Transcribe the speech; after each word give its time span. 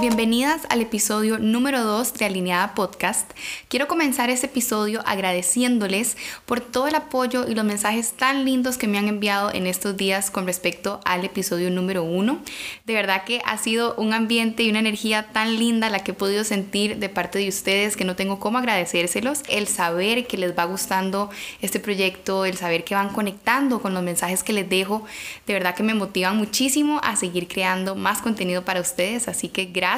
Bienvenidas 0.00 0.62
al 0.70 0.80
episodio 0.80 1.38
número 1.38 1.84
2 1.84 2.14
de 2.14 2.24
Alineada 2.24 2.74
Podcast. 2.74 3.30
Quiero 3.68 3.86
comenzar 3.86 4.30
este 4.30 4.46
episodio 4.46 5.02
agradeciéndoles 5.04 6.16
por 6.46 6.60
todo 6.60 6.88
el 6.88 6.94
apoyo 6.94 7.46
y 7.46 7.54
los 7.54 7.66
mensajes 7.66 8.12
tan 8.12 8.46
lindos 8.46 8.78
que 8.78 8.86
me 8.86 8.96
han 8.96 9.08
enviado 9.08 9.52
en 9.52 9.66
estos 9.66 9.98
días 9.98 10.30
con 10.30 10.46
respecto 10.46 11.00
al 11.04 11.26
episodio 11.26 11.70
número 11.70 12.02
1. 12.02 12.40
De 12.86 12.94
verdad 12.94 13.24
que 13.24 13.42
ha 13.44 13.58
sido 13.58 13.94
un 13.96 14.14
ambiente 14.14 14.62
y 14.62 14.70
una 14.70 14.78
energía 14.78 15.32
tan 15.34 15.58
linda 15.58 15.90
la 15.90 16.02
que 16.02 16.12
he 16.12 16.14
podido 16.14 16.44
sentir 16.44 16.96
de 16.96 17.10
parte 17.10 17.38
de 17.38 17.50
ustedes 17.50 17.94
que 17.94 18.06
no 18.06 18.16
tengo 18.16 18.40
cómo 18.40 18.56
agradecérselos. 18.56 19.42
El 19.50 19.66
saber 19.66 20.26
que 20.26 20.38
les 20.38 20.56
va 20.56 20.64
gustando 20.64 21.28
este 21.60 21.78
proyecto, 21.78 22.46
el 22.46 22.56
saber 22.56 22.84
que 22.84 22.94
van 22.94 23.10
conectando 23.10 23.82
con 23.82 23.92
los 23.92 24.02
mensajes 24.02 24.42
que 24.42 24.54
les 24.54 24.66
dejo, 24.66 25.04
de 25.46 25.52
verdad 25.52 25.74
que 25.74 25.82
me 25.82 25.92
motivan 25.92 26.38
muchísimo 26.38 27.00
a 27.02 27.16
seguir 27.16 27.48
creando 27.48 27.96
más 27.96 28.22
contenido 28.22 28.64
para 28.64 28.80
ustedes. 28.80 29.28
Así 29.28 29.48
que 29.48 29.66
gracias 29.66 29.89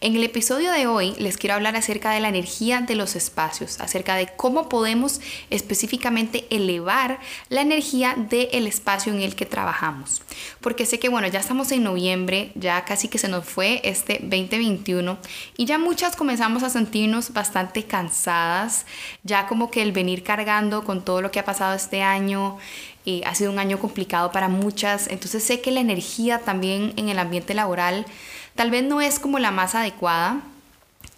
En 0.00 0.16
el 0.16 0.24
episodio 0.24 0.72
de 0.72 0.86
hoy 0.86 1.14
les 1.18 1.36
quiero 1.36 1.54
hablar 1.54 1.76
acerca 1.76 2.12
de 2.12 2.20
la 2.20 2.30
energía 2.30 2.80
de 2.80 2.94
los 2.94 3.14
espacios, 3.14 3.78
acerca 3.78 4.16
de 4.16 4.28
cómo 4.28 4.70
podemos 4.70 5.20
específicamente 5.50 6.46
elevar 6.48 7.20
la 7.50 7.60
energía 7.60 8.14
del 8.16 8.66
espacio 8.66 9.12
en 9.12 9.20
el 9.20 9.34
que 9.34 9.44
trabajamos. 9.44 10.22
Porque 10.62 10.86
sé 10.86 10.98
que, 10.98 11.10
bueno, 11.10 11.28
ya 11.28 11.40
estamos 11.40 11.70
en 11.72 11.82
noviembre, 11.82 12.52
ya 12.54 12.86
casi 12.86 13.08
que 13.08 13.18
se 13.18 13.28
nos 13.28 13.44
fue 13.44 13.82
este 13.84 14.18
2021 14.22 15.18
y 15.58 15.66
ya 15.66 15.76
muchas 15.76 16.16
comenzamos 16.16 16.62
a 16.62 16.70
sentirnos 16.70 17.34
bastante 17.34 17.84
cansadas, 17.84 18.86
ya 19.24 19.46
como 19.46 19.70
que 19.70 19.82
el 19.82 19.92
venir 19.92 20.22
cargando 20.22 20.84
con 20.84 21.04
todo 21.04 21.20
lo 21.20 21.30
que 21.30 21.40
ha 21.40 21.44
pasado 21.44 21.74
este 21.74 22.00
año, 22.00 22.56
y 23.04 23.22
ha 23.24 23.34
sido 23.34 23.52
un 23.52 23.58
año 23.58 23.78
complicado 23.78 24.32
para 24.32 24.48
muchas, 24.48 25.08
entonces 25.08 25.44
sé 25.44 25.60
que 25.60 25.70
la 25.70 25.80
energía 25.80 26.38
también 26.38 26.94
en 26.96 27.10
el 27.10 27.18
ambiente 27.18 27.52
laboral 27.52 28.06
tal 28.54 28.70
vez 28.70 28.84
no 28.84 29.00
es 29.00 29.18
como 29.18 29.38
la 29.38 29.50
más 29.50 29.74
adecuada. 29.74 30.40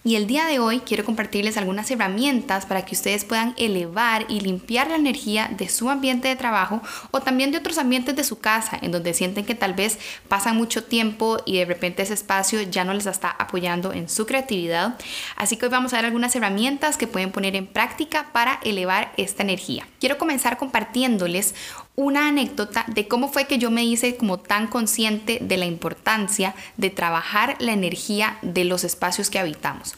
Y 0.03 0.15
el 0.15 0.25
día 0.25 0.45
de 0.45 0.59
hoy 0.59 0.79
quiero 0.79 1.03
compartirles 1.03 1.57
algunas 1.57 1.91
herramientas 1.91 2.65
para 2.65 2.85
que 2.85 2.95
ustedes 2.95 3.25
puedan 3.25 3.53
elevar 3.57 4.25
y 4.29 4.39
limpiar 4.39 4.89
la 4.89 4.95
energía 4.95 5.49
de 5.51 5.67
su 5.67 5.89
ambiente 5.89 6.29
de 6.29 6.37
trabajo 6.37 6.81
o 7.11 7.19
también 7.19 7.51
de 7.51 7.57
otros 7.57 7.77
ambientes 7.77 8.15
de 8.15 8.23
su 8.23 8.39
casa, 8.39 8.79
en 8.81 8.93
donde 8.93 9.13
sienten 9.13 9.45
que 9.45 9.53
tal 9.53 9.73
vez 9.73 9.99
pasan 10.29 10.55
mucho 10.55 10.85
tiempo 10.85 11.39
y 11.45 11.57
de 11.57 11.65
repente 11.65 12.03
ese 12.03 12.13
espacio 12.13 12.61
ya 12.61 12.85
no 12.85 12.93
les 12.93 13.05
está 13.05 13.31
apoyando 13.31 13.91
en 13.91 14.07
su 14.07 14.25
creatividad. 14.25 14.95
Así 15.35 15.57
que 15.57 15.65
hoy 15.65 15.71
vamos 15.71 15.91
a 15.91 15.97
ver 15.97 16.05
algunas 16.05 16.33
herramientas 16.37 16.95
que 16.95 17.07
pueden 17.07 17.33
poner 17.33 17.57
en 17.57 17.67
práctica 17.67 18.27
para 18.31 18.61
elevar 18.63 19.11
esta 19.17 19.43
energía. 19.43 19.85
Quiero 19.99 20.17
comenzar 20.17 20.57
compartiéndoles 20.57 21.53
una 21.99 22.27
anécdota 22.27 22.85
de 22.87 23.07
cómo 23.07 23.27
fue 23.27 23.47
que 23.47 23.57
yo 23.57 23.71
me 23.71 23.83
hice 23.83 24.17
como 24.17 24.37
tan 24.37 24.67
consciente 24.67 25.39
de 25.41 25.57
la 25.57 25.65
importancia 25.65 26.53
de 26.77 26.91
trabajar 26.91 27.55
la 27.57 27.73
energía 27.73 28.37
de 28.43 28.65
los 28.65 28.83
espacios 28.83 29.31
que 29.31 29.39
habitamos. 29.39 29.95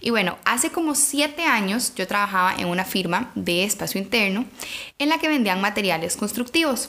Y 0.00 0.10
bueno, 0.10 0.38
hace 0.44 0.70
como 0.70 0.96
siete 0.96 1.44
años 1.44 1.94
yo 1.94 2.08
trabajaba 2.08 2.52
en 2.58 2.66
una 2.66 2.84
firma 2.84 3.30
de 3.36 3.62
espacio 3.62 4.00
interno 4.00 4.44
en 4.98 5.08
la 5.08 5.18
que 5.18 5.28
vendían 5.28 5.60
materiales 5.60 6.16
constructivos. 6.16 6.88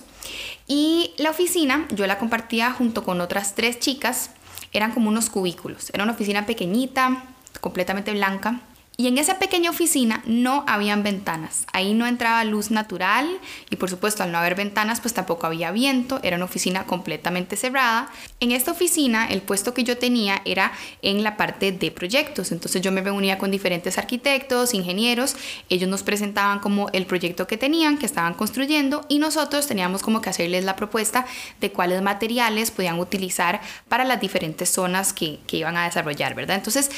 Y 0.66 1.14
la 1.18 1.30
oficina 1.30 1.88
yo 1.92 2.08
la 2.08 2.18
compartía 2.18 2.72
junto 2.72 3.04
con 3.04 3.22
otras 3.22 3.54
tres 3.54 3.78
chicas, 3.78 4.32
eran 4.74 4.92
como 4.92 5.10
unos 5.10 5.30
cubículos, 5.30 5.92
era 5.94 6.04
una 6.04 6.14
oficina 6.14 6.48
pequeñita, 6.48 7.26
completamente 7.62 8.12
blanca, 8.12 8.60
y 9.00 9.06
en 9.06 9.20
esa 9.20 9.38
pequeña 9.38 9.70
oficina 9.70 10.23
no 10.26 10.64
habían 10.67 11.03
ventanas. 11.03 11.67
Ahí 11.72 11.94
no 11.94 12.08
entraba 12.08 12.44
luz 12.44 12.72
natural 12.72 13.30
y 13.70 13.76
por 13.76 13.92
supuesto 13.92 14.23
al 14.23 14.31
no 14.31 14.39
haber 14.39 14.56
ventanas 14.56 15.02
pues 15.02 15.14
tampoco 15.14 15.45
había 15.45 15.70
viento. 15.70 16.20
Era 16.23 16.36
una 16.36 16.45
oficina 16.45 16.86
completamente 16.86 17.58
cerrada. 17.58 18.09
En 18.39 18.52
esta 18.52 18.72
oficina 18.72 19.28
el 19.28 19.44
puesto 19.44 19.76
que 19.76 19.84
yo 19.84 20.00
tenía 20.00 20.42
era 20.45 20.72
en 21.04 21.23
la 21.23 21.38
parte 21.38 21.72
de 21.72 21.92
proyectos. 21.92 22.52
Entonces 22.52 22.81
yo 22.81 22.92
me 22.92 23.02
reunía 23.02 23.38
con 23.38 23.52
diferentes 23.52 24.00
arquitectos, 24.00 24.73
ingenieros. 24.73 25.36
Ellos 25.70 25.88
nos 25.88 26.02
presentaban 26.02 26.58
como 26.58 26.89
el 26.92 27.05
proyecto 27.05 27.45
que 27.45 27.58
tenían, 27.58 27.99
que 27.99 28.08
estaban 28.08 28.33
construyendo 28.33 29.05
y 29.10 29.20
nosotros 29.20 29.67
teníamos 29.67 30.02
como 30.02 30.22
que 30.22 30.32
hacerles 30.32 30.66
la 30.66 30.76
propuesta 30.76 31.27
de 31.61 31.72
cuáles 31.72 32.02
materiales 32.02 32.72
podían 32.72 32.98
utilizar 32.98 33.61
para 33.89 34.04
las 34.05 34.20
diferentes 34.20 34.72
zonas 34.72 35.14
que, 35.14 35.38
que 35.45 35.58
iban 35.58 35.77
a 35.77 35.86
desarrollar, 35.86 36.33
¿verdad? 36.33 36.55
Entonces 36.55 36.89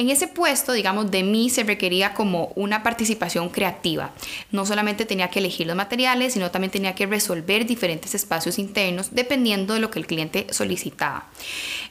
en 0.00 0.08
ese 0.08 0.28
puesto, 0.28 0.72
digamos, 0.72 1.10
de 1.10 1.22
mí 1.22 1.50
se 1.50 1.62
requería 1.62 2.14
como 2.14 2.52
una 2.56 2.82
participación 2.82 3.50
creativa. 3.50 4.12
No 4.50 4.64
solamente 4.64 5.04
tenía 5.04 5.28
que 5.28 5.40
elegir 5.40 5.66
los 5.66 5.76
materiales, 5.76 6.32
sino 6.32 6.50
también 6.50 6.70
tenía 6.70 6.94
que 6.94 7.04
resolver 7.04 7.66
diferentes 7.66 8.14
espacios 8.14 8.58
internos 8.58 9.08
dependiendo 9.12 9.74
de 9.74 9.80
lo 9.80 9.90
que 9.90 9.98
el 9.98 10.06
cliente 10.06 10.46
solicitaba. 10.52 11.26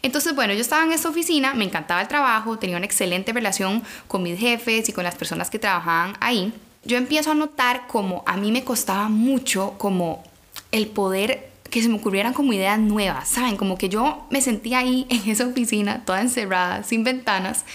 Entonces, 0.01 0.33
bueno, 0.33 0.53
yo 0.53 0.61
estaba 0.61 0.83
en 0.83 0.91
esta 0.91 1.07
oficina, 1.07 1.53
me 1.53 1.65
encantaba 1.65 2.01
el 2.01 2.07
trabajo, 2.07 2.57
tenía 2.57 2.77
una 2.77 2.87
excelente 2.87 3.31
relación 3.31 3.83
con 4.07 4.23
mis 4.23 4.39
jefes 4.39 4.89
y 4.89 4.91
con 4.91 5.03
las 5.03 5.13
personas 5.13 5.51
que 5.51 5.59
trabajaban 5.59 6.17
ahí. 6.19 6.51
Yo 6.85 6.97
empiezo 6.97 7.29
a 7.29 7.35
notar 7.35 7.85
como 7.85 8.23
a 8.25 8.37
mí 8.37 8.51
me 8.51 8.63
costaba 8.63 9.07
mucho 9.07 9.75
como 9.77 10.23
el 10.71 10.87
poder 10.87 11.48
que 11.69 11.81
se 11.81 11.89
me 11.89 11.95
ocurrieran 11.95 12.33
como 12.33 12.53
ideas 12.53 12.79
nuevas, 12.79 13.29
¿saben? 13.29 13.57
Como 13.57 13.77
que 13.77 13.89
yo 13.89 14.25
me 14.29 14.41
sentía 14.41 14.79
ahí 14.79 15.05
en 15.09 15.29
esa 15.29 15.47
oficina, 15.47 16.03
toda 16.05 16.21
encerrada, 16.21 16.83
sin 16.83 17.03
ventanas, 17.03 17.65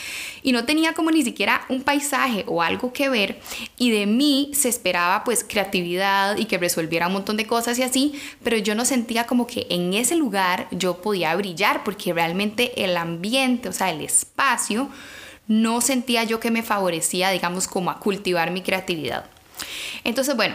y 0.43 0.53
no 0.53 0.65
tenía 0.65 0.93
como 0.93 1.11
ni 1.11 1.23
siquiera 1.23 1.65
un 1.69 1.83
paisaje 1.83 2.45
o 2.47 2.63
algo 2.63 2.93
que 2.93 3.09
ver, 3.09 3.41
y 3.79 3.91
de 3.91 4.07
mí 4.07 4.51
se 4.55 4.69
esperaba 4.69 5.25
pues 5.25 5.45
creatividad 5.45 6.37
y 6.37 6.45
que 6.45 6.59
resolviera 6.59 7.07
un 7.07 7.15
montón 7.15 7.37
de 7.37 7.47
cosas 7.47 7.79
y 7.79 7.83
así, 7.83 8.15
pero 8.43 8.57
yo 8.59 8.75
no 8.75 8.85
sentía 8.85 9.27
como 9.27 9.47
que 9.47 9.67
en 9.71 9.95
ese 9.95 10.17
lugar 10.17 10.69
yo 10.71 11.01
podía 11.01 11.35
brillar, 11.37 11.85
porque 11.85 12.13
realmente 12.13 12.85
el 12.85 12.97
ambiente, 12.97 13.69
o 13.69 13.73
sea, 13.73 13.91
el 13.91 14.01
espacio, 14.01 14.89
no 15.47 15.81
sentía 15.81 16.25
yo 16.25 16.41
que 16.41 16.51
me 16.51 16.63
favorecía, 16.63 17.31
digamos, 17.31 17.69
como 17.69 17.91
a 17.91 17.99
cultivar 17.99 18.51
mi 18.51 18.63
creatividad. 18.63 19.27
Entonces, 20.03 20.37
bueno, 20.37 20.55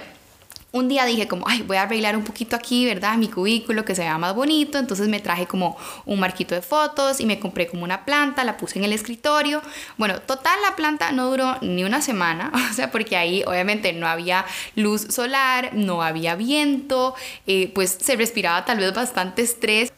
un 0.71 0.87
día 0.87 1.05
dije 1.05 1.27
como, 1.27 1.47
ay, 1.47 1.63
voy 1.63 1.77
a 1.77 1.83
arreglar 1.83 2.15
un 2.15 2.23
poquito 2.23 2.55
aquí, 2.55 2.85
¿verdad? 2.85 3.17
Mi 3.17 3.27
cubículo 3.27 3.85
que 3.85 3.95
se 3.95 4.01
vea 4.01 4.17
más 4.19 4.35
bonito. 4.35 4.77
Entonces 4.77 5.07
me 5.07 5.19
traje 5.19 5.47
como 5.47 5.77
un 6.05 6.19
marquito 6.19 6.53
de 6.53 6.61
fotos 6.61 7.19
y 7.19 7.25
me 7.25 7.39
compré 7.39 7.67
como 7.67 7.83
una 7.83 8.05
planta, 8.05 8.43
la 8.43 8.57
puse 8.57 8.77
en 8.77 8.85
el 8.85 8.93
escritorio. 8.93 9.61
Bueno, 9.97 10.21
total 10.21 10.59
la 10.61 10.75
planta 10.75 11.11
no 11.11 11.29
duró 11.29 11.57
ni 11.61 11.83
una 11.83 12.01
semana, 12.01 12.51
o 12.71 12.73
sea, 12.73 12.91
porque 12.91 13.17
ahí 13.17 13.43
obviamente 13.47 13.93
no 13.93 14.07
había 14.07 14.45
luz 14.75 15.07
solar, 15.09 15.71
no 15.73 16.03
había 16.03 16.35
viento, 16.35 17.15
eh, 17.47 17.71
pues 17.73 17.97
se 17.99 18.15
respiraba 18.15 18.63
tal 18.65 18.77
vez 18.77 18.93
bastante 18.93 19.41
estrés. 19.41 19.91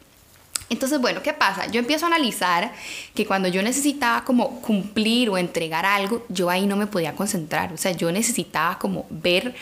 Entonces, 0.70 1.02
bueno, 1.02 1.22
¿qué 1.22 1.34
pasa? 1.34 1.66
Yo 1.66 1.80
empiezo 1.80 2.06
a 2.06 2.08
analizar 2.08 2.72
que 3.14 3.26
cuando 3.26 3.46
yo 3.48 3.62
necesitaba 3.62 4.24
como 4.24 4.62
cumplir 4.62 5.28
o 5.28 5.36
entregar 5.36 5.84
algo, 5.84 6.24
yo 6.30 6.48
ahí 6.48 6.66
no 6.66 6.76
me 6.76 6.86
podía 6.86 7.14
concentrar. 7.14 7.74
O 7.74 7.76
sea, 7.76 7.92
yo 7.92 8.10
necesitaba 8.10 8.78
como 8.78 9.04
ver 9.10 9.54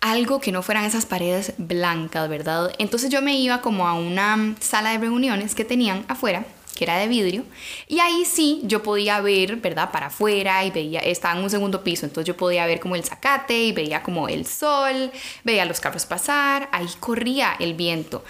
algo 0.00 0.40
que 0.40 0.52
no 0.52 0.62
fueran 0.62 0.84
esas 0.84 1.06
paredes 1.06 1.52
blancas, 1.58 2.28
¿verdad? 2.28 2.72
Entonces 2.78 3.10
yo 3.10 3.22
me 3.22 3.38
iba 3.38 3.60
como 3.60 3.86
a 3.86 3.94
una 3.94 4.54
sala 4.60 4.92
de 4.92 4.98
reuniones 4.98 5.54
que 5.54 5.64
tenían 5.64 6.04
afuera 6.08 6.44
que 6.80 6.84
era 6.84 6.96
de 6.96 7.08
vidrio, 7.08 7.44
y 7.88 8.00
ahí 8.00 8.24
sí 8.24 8.62
yo 8.64 8.82
podía 8.82 9.20
ver, 9.20 9.56
¿verdad? 9.56 9.90
Para 9.90 10.06
afuera 10.06 10.64
y 10.64 10.70
veía, 10.70 11.00
estaba 11.00 11.36
en 11.36 11.44
un 11.44 11.50
segundo 11.50 11.84
piso, 11.84 12.06
entonces 12.06 12.26
yo 12.26 12.38
podía 12.38 12.64
ver 12.64 12.80
como 12.80 12.96
el 12.96 13.04
zacate 13.04 13.64
y 13.64 13.72
veía 13.72 14.02
como 14.02 14.28
el 14.28 14.46
sol, 14.46 15.12
veía 15.44 15.66
los 15.66 15.78
carros 15.78 16.06
pasar, 16.06 16.70
ahí 16.72 16.88
corría 16.98 17.54
el 17.60 17.74
viento. 17.74 18.24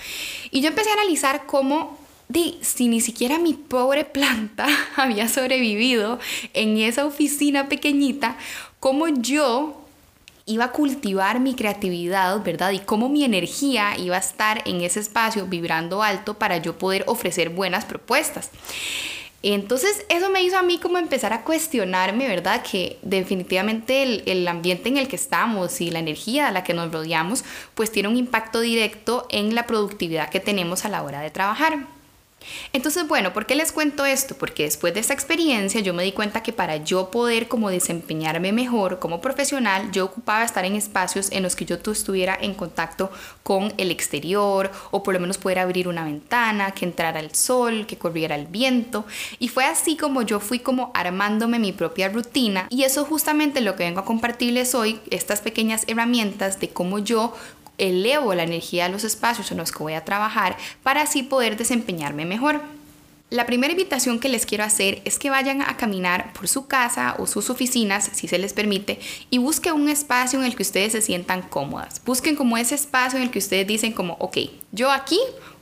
Y 0.51 0.63
yo 0.63 0.69
empecé 0.69 0.91
a 0.91 0.95
analizar 0.95 1.47
cómo 1.47 1.97
de, 2.27 2.57
si 2.61 2.89
ni 2.89 3.01
siquiera 3.01 3.39
mi 3.39 3.55
pobre 3.55 4.05
planta 4.05 4.67
había 4.97 5.29
sobrevivido 5.29 6.19
en 6.53 6.79
esa 6.79 7.05
oficina 7.05 7.69
pequeñita, 7.69 8.37
cómo 8.81 9.07
yo 9.07 9.80
iba 10.51 10.65
a 10.65 10.73
cultivar 10.73 11.39
mi 11.39 11.55
creatividad, 11.55 12.43
¿verdad? 12.43 12.73
Y 12.73 12.81
cómo 12.81 13.09
mi 13.09 13.25
energía 13.25 13.97
iba 13.97 14.17
a 14.17 14.21
estar 14.21 14.63
en 14.67 14.81
ese 14.81 14.99
espacio 14.99 15.47
vibrando 15.47 16.03
alto 16.03 16.35
para 16.35 16.59
yo 16.59 16.77
poder 16.77 17.05
ofrecer 17.07 17.51
buenas 17.51 17.85
propuestas. 17.85 18.51
Entonces 19.43 20.05
eso 20.09 20.29
me 20.29 20.43
hizo 20.43 20.59
a 20.59 20.63
mí 20.63 20.79
como 20.79 20.99
empezar 20.99 21.33
a 21.33 21.45
cuestionarme, 21.45 22.27
¿verdad? 22.27 22.63
Que 22.63 22.99
definitivamente 23.03 24.03
el, 24.03 24.23
el, 24.27 24.47
ambiente 24.49 24.89
en 24.89 24.99
el 24.99 25.09
que 25.09 25.17
estamos 25.17 25.81
y 25.81 25.91
la 25.91 26.01
energía 26.01 26.49
a 26.49 26.53
la 26.53 26.65
que 26.65 26.75
nos 26.75 26.93
rodeamos, 26.93 27.45
pues 27.75 27.93
tiene 27.93 28.09
un 28.09 28.17
impacto 28.17 28.61
directo 28.61 29.27
en 29.31 29.55
la 29.55 29.67
productividad 29.67 30.29
que 30.29 30.41
tenemos 30.41 30.85
a 30.85 30.89
la 30.89 31.03
hora 31.03 31.21
de 31.21 31.31
trabajar. 31.31 31.79
Entonces, 32.73 33.07
bueno, 33.07 33.33
¿por 33.33 33.47
qué 33.47 33.55
les 33.55 33.73
cuento 33.73 34.05
esto? 34.05 34.37
Porque 34.37 34.65
después 34.65 34.95
de 34.95 35.01
esta 35.01 35.15
experiencia 35.15 35.81
yo 35.81 35.95
me 35.95 36.03
di 36.03 36.13
cuenta 36.13 36.43
que 36.43 36.53
para 36.53 36.77
yo 36.77 37.11
poder 37.11 37.49
como 37.49 37.71
desempeñarme 37.71 38.53
mejor 38.53 38.99
como 38.99 39.21
profesional, 39.21 39.91
yo 39.93 40.05
ocupaba 40.05 40.45
estar 40.45 40.65
en 40.65 40.77
espacios 40.77 41.31
en 41.33 41.43
los 41.43 41.57
que 41.57 41.65
yo 41.65 41.79
estuviera 41.91 42.37
en 42.41 42.55
contacto 42.55 43.11
con 43.43 43.73
el 43.77 43.91
exterior 43.91 44.71
o 44.91 45.03
por 45.03 45.15
lo 45.15 45.21
menos 45.21 45.39
poder 45.39 45.59
abrir 45.59 45.89
una 45.89 46.05
ventana, 46.05 46.73
que 46.73 46.85
entrara 46.85 47.21
el 47.21 47.35
sol, 47.35 47.87
que 47.87 47.99
corriera 47.99 48.35
el 48.35 48.47
viento. 48.47 49.05
Y 49.39 49.49
fue 49.49 49.65
así 49.65 49.97
como 49.97 50.23
yo 50.23 50.41
fui 50.41 50.61
como 50.61 50.91
armándome 50.95 51.59
mi 51.59 51.73
propia 51.73 52.09
rutina 52.09 52.67
y 52.71 52.85
eso 52.85 53.05
justamente 53.05 53.61
lo 53.61 53.77
que 53.77 53.85
vengo 53.85 54.01
a 54.01 54.05
compartirles 54.05 54.75
hoy, 54.75 55.01
estas 55.11 55.41
pequeñas 55.41 55.85
herramientas 55.87 56.61
de 56.61 56.69
cómo 56.69 56.99
yo 56.99 57.35
elevo 57.81 58.35
la 58.35 58.45
energía 58.45 58.85
de 58.85 58.93
los 58.93 59.05
espacios 59.05 59.51
en 59.51 59.59
los 59.59 59.73
que 59.73 59.83
voy 59.83 59.95
a 59.95 60.05
trabajar 60.05 60.57
para 60.83 61.03
así 61.03 61.23
poder 61.23 61.57
desempeñarme 61.57 62.25
mejor. 62.25 62.61
La 63.31 63.47
primera 63.47 63.73
invitación 63.73 64.19
que 64.19 64.29
les 64.29 64.45
quiero 64.45 64.65
hacer 64.65 65.03
es 65.05 65.19
que 65.19 65.31
vayan 65.31 65.63
a 65.63 65.77
caminar 65.77 66.33
por 66.33 66.49
su 66.49 66.67
casa 66.67 67.15
o 67.19 67.29
sus 67.29 67.49
oficinas, 67.49 68.11
si 68.13 68.27
se 68.27 68.39
les 68.39 68.53
permite, 68.53 68.99
y 69.31 69.39
busquen 69.39 69.75
un 69.75 69.89
espacio 69.89 70.41
en 70.41 70.47
el 70.47 70.57
que 70.57 70.65
ustedes 70.65 70.93
se 70.93 71.01
sientan 71.01 71.43
cómodas. 71.43 72.03
Busquen 72.05 72.35
como 72.35 72.57
ese 72.57 72.75
espacio 72.75 73.19
en 73.19 73.23
el 73.23 73.31
que 73.31 73.39
ustedes 73.39 73.69
dicen 73.69 73.93
como, 73.93 74.15
ok, 74.15 74.37
yo 74.73 74.91
aquí 74.91 75.21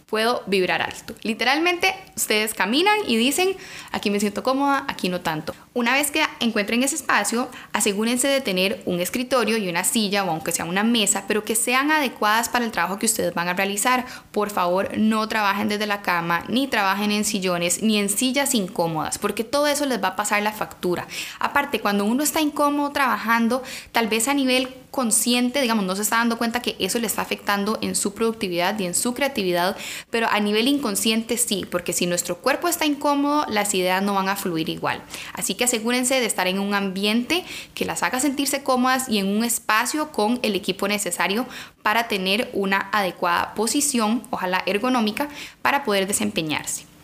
puedo 0.08 0.43
vibrar 0.46 0.81
alto. 0.81 1.14
Literalmente, 1.22 1.94
ustedes 2.16 2.55
caminan 2.55 2.96
y 3.06 3.16
dicen, 3.16 3.55
aquí 3.93 4.10
me 4.10 4.20
siento 4.20 4.43
cómoda, 4.43 4.84
aquí 4.88 5.10
no 5.10 5.20
tanto. 5.20 5.55
Una 5.75 5.93
vez 5.93 6.10
que 6.10 6.25
encuentren 6.40 6.82
ese 6.82 6.96
espacio, 6.96 7.49
asegúrense 7.72 8.26
de 8.26 8.40
tener 8.40 8.82
un 8.87 9.00
escritorio 9.00 9.58
y 9.58 9.69
una 9.69 9.84
silla 9.84 10.25
o 10.25 10.31
aunque 10.31 10.50
sea 10.50 10.64
una 10.64 10.82
mesa, 10.82 11.25
pero 11.28 11.44
que 11.44 11.55
sean 11.55 11.90
adecuadas 11.90 12.49
para 12.49 12.64
el 12.64 12.70
trabajo 12.70 12.99
que 12.99 13.06
ustedes 13.06 13.34
van 13.34 13.49
a 13.49 13.55
realizar. 13.55 14.06
Por 14.32 14.50
favor, 14.50 14.96
no 14.96 15.28
trabajen 15.28 15.69
desde 15.69 15.87
la 15.87 16.00
cama, 16.00 16.44
ni 16.49 16.69
trabajen 16.69 17.12
en 17.12 17.25
sillones, 17.25 17.82
ni 17.82 17.99
en 17.99 18.08
sillas 18.08 18.54
incómodas, 18.54 19.19
porque 19.19 19.44
todo 19.44 19.66
eso 19.66 19.84
les 19.84 20.02
va 20.02 20.08
a 20.08 20.16
pasar 20.16 20.43
la 20.43 20.52
factura. 20.52 21.06
Aparte, 21.38 21.81
cuando 21.81 22.06
uno 22.06 22.22
está 22.22 22.40
incómodo 22.40 22.90
trabajando, 22.93 23.62
tal 23.93 24.08
vez 24.08 24.26
a 24.28 24.34
nivel 24.34 24.75
consciente, 24.90 25.61
digamos, 25.61 25.85
no 25.85 25.96
se 25.96 26.02
está 26.02 26.17
dando 26.17 26.38
cuenta 26.38 26.62
que 26.62 26.76
eso 26.79 26.99
le 26.99 27.06
está 27.06 27.23
afectando 27.23 27.79
en 27.82 27.94
su 27.94 28.14
productividad 28.14 28.79
y 28.79 28.87
en 28.87 28.94
su 28.94 29.14
creatividad, 29.14 29.76
pero 30.11 30.29
a 30.29 30.40
nivel 30.40 30.69
inconsciente 30.69 31.37
sí, 31.37 31.67
porque 31.70 31.93
si 31.93 32.06
nuestro 32.06 32.38
cuerpo 32.38 32.69
está 32.69 32.87
incómodo, 32.87 33.46
las 33.49 33.75
ideas 33.75 34.02
no 34.02 34.14
van 34.14 34.29
a 34.29 34.37
fluir 34.37 34.69
igual. 34.69 35.02
Así 35.32 35.55
que 35.55 35.64
asegúrense 35.64 36.20
de 36.20 36.26
estar 36.26 36.46
en 36.46 36.58
un 36.58 36.75
ambiente 36.75 37.44
que 37.75 37.85
las 37.85 38.02
haga 38.02 38.20
sentirse 38.20 38.62
cómodas 38.62 39.08
y 39.08 39.19
en 39.19 39.29
un 39.29 39.44
espacio 39.44 40.11
con 40.12 40.40
el 40.43 40.55
equipo 40.55 40.88
necesario 40.88 41.46
para 41.82 42.08
tener 42.08 42.50
una 42.52 42.88
adecuada 42.93 43.55
posición, 43.55 44.23
ojalá 44.31 44.62
ergonómica, 44.67 45.29
para 45.62 45.85
poder 45.85 46.06
desempeñarse. 46.06 46.97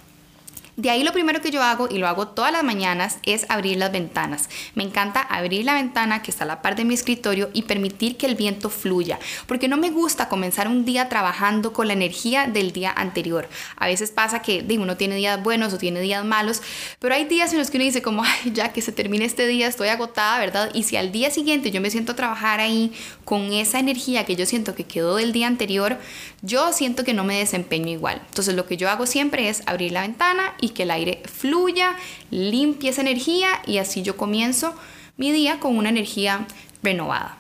De 0.77 0.91
ahí 0.91 1.05
lo 1.05 1.13
primero 1.13 1.41
que 1.41 1.53
yo 1.53 1.63
hago, 1.63 1.89
y 1.89 1.99
lo 1.99 2.09
hago 2.09 2.29
todas 2.29 2.51
las 2.51 2.65
mañanas, 2.65 3.19
es 3.25 3.47
abrir 3.49 3.77
las 3.77 3.93
ventanas. 3.93 4.49
Me 4.75 4.83
encanta 4.83 5.21
abrir 5.21 5.65
la 5.65 5.75
ventana 5.75 6.21
que 6.21 6.33
está 6.33 6.43
a 6.43 6.49
la 6.49 6.63
par 6.63 6.75
de 6.75 6.85
mi 6.85 6.95
escritorio 6.95 7.49
y 7.53 7.63
permitir 7.63 8.17
que 8.17 8.27
el 8.27 8.35
viento 8.35 8.71
fluya, 8.71 9.21
porque 9.47 9.69
no 9.69 9.77
me 9.77 9.91
gusta 9.91 10.29
comenzar 10.29 10.67
un 10.67 10.85
día 10.85 11.09
trabajando 11.09 11.73
con 11.73 11.87
la 11.87 11.93
energía 11.93 12.49
del 12.49 12.73
día 12.73 12.93
anterior. 12.97 13.49
A 13.77 13.87
veces 13.87 14.11
pasa 14.11 14.43
que 14.43 14.63
digo, 14.63 14.83
uno 14.83 14.97
tiene 14.97 15.15
días 15.15 15.41
buenos 15.41 15.73
o 15.73 15.79
tiene 15.79 16.01
días 16.01 16.25
malos, 16.25 16.61
pero 16.99 17.15
hay 17.15 17.25
días 17.25 17.53
en 17.53 17.61
los 17.61 17.71
que 17.71 17.77
uno 17.77 17.85
dice 17.85 18.03
como, 18.03 18.25
ay, 18.25 18.51
ya 18.53 18.73
que 18.73 18.83
se 18.83 18.91
termine 18.91 19.27
este 19.27 19.47
día, 19.47 19.69
estoy 19.69 19.89
agotada, 19.89 20.41
¿verdad? 20.41 20.71
Y 20.75 20.83
si 20.83 20.97
al 20.97 21.13
día 21.13 21.31
siguiente 21.31 21.71
yo 21.71 21.81
me 21.81 21.91
siento 21.91 22.13
a 22.13 22.17
trabajar 22.17 22.59
ahí 22.59 22.93
con 23.25 23.53
esa 23.53 23.79
energía 23.79 24.25
que 24.25 24.35
yo 24.35 24.45
siento 24.45 24.75
que 24.75 24.83
quedó 24.83 25.17
del 25.17 25.33
día 25.33 25.47
anterior, 25.47 25.99
yo 26.43 26.73
siento 26.73 27.05
que 27.05 27.15
no 27.15 27.23
me 27.23 27.39
desempeño 27.39 27.91
igual. 27.91 28.21
Entonces 28.29 28.57
lo 28.57 28.67
que 28.67 28.77
yo 28.77 28.91
hago 28.91 29.07
siempre 29.07 29.49
es 29.49 29.63
abrir 29.67 29.93
la 29.93 30.01
ventana 30.03 30.55
y 30.65 30.71
que 30.71 30.85
el 30.85 30.91
aire 30.91 31.23
fluya, 31.27 31.97
limpie 32.31 32.91
esa 32.91 33.03
energía 33.03 33.63
y 33.67 33.79
así 33.79 34.03
yo 34.03 34.17
comienzo 34.17 34.75
mi 35.17 35.31
día 35.31 35.61
con 35.61 35.77
una 35.77 35.91
energía 35.91 36.47
renovada. 36.83 37.39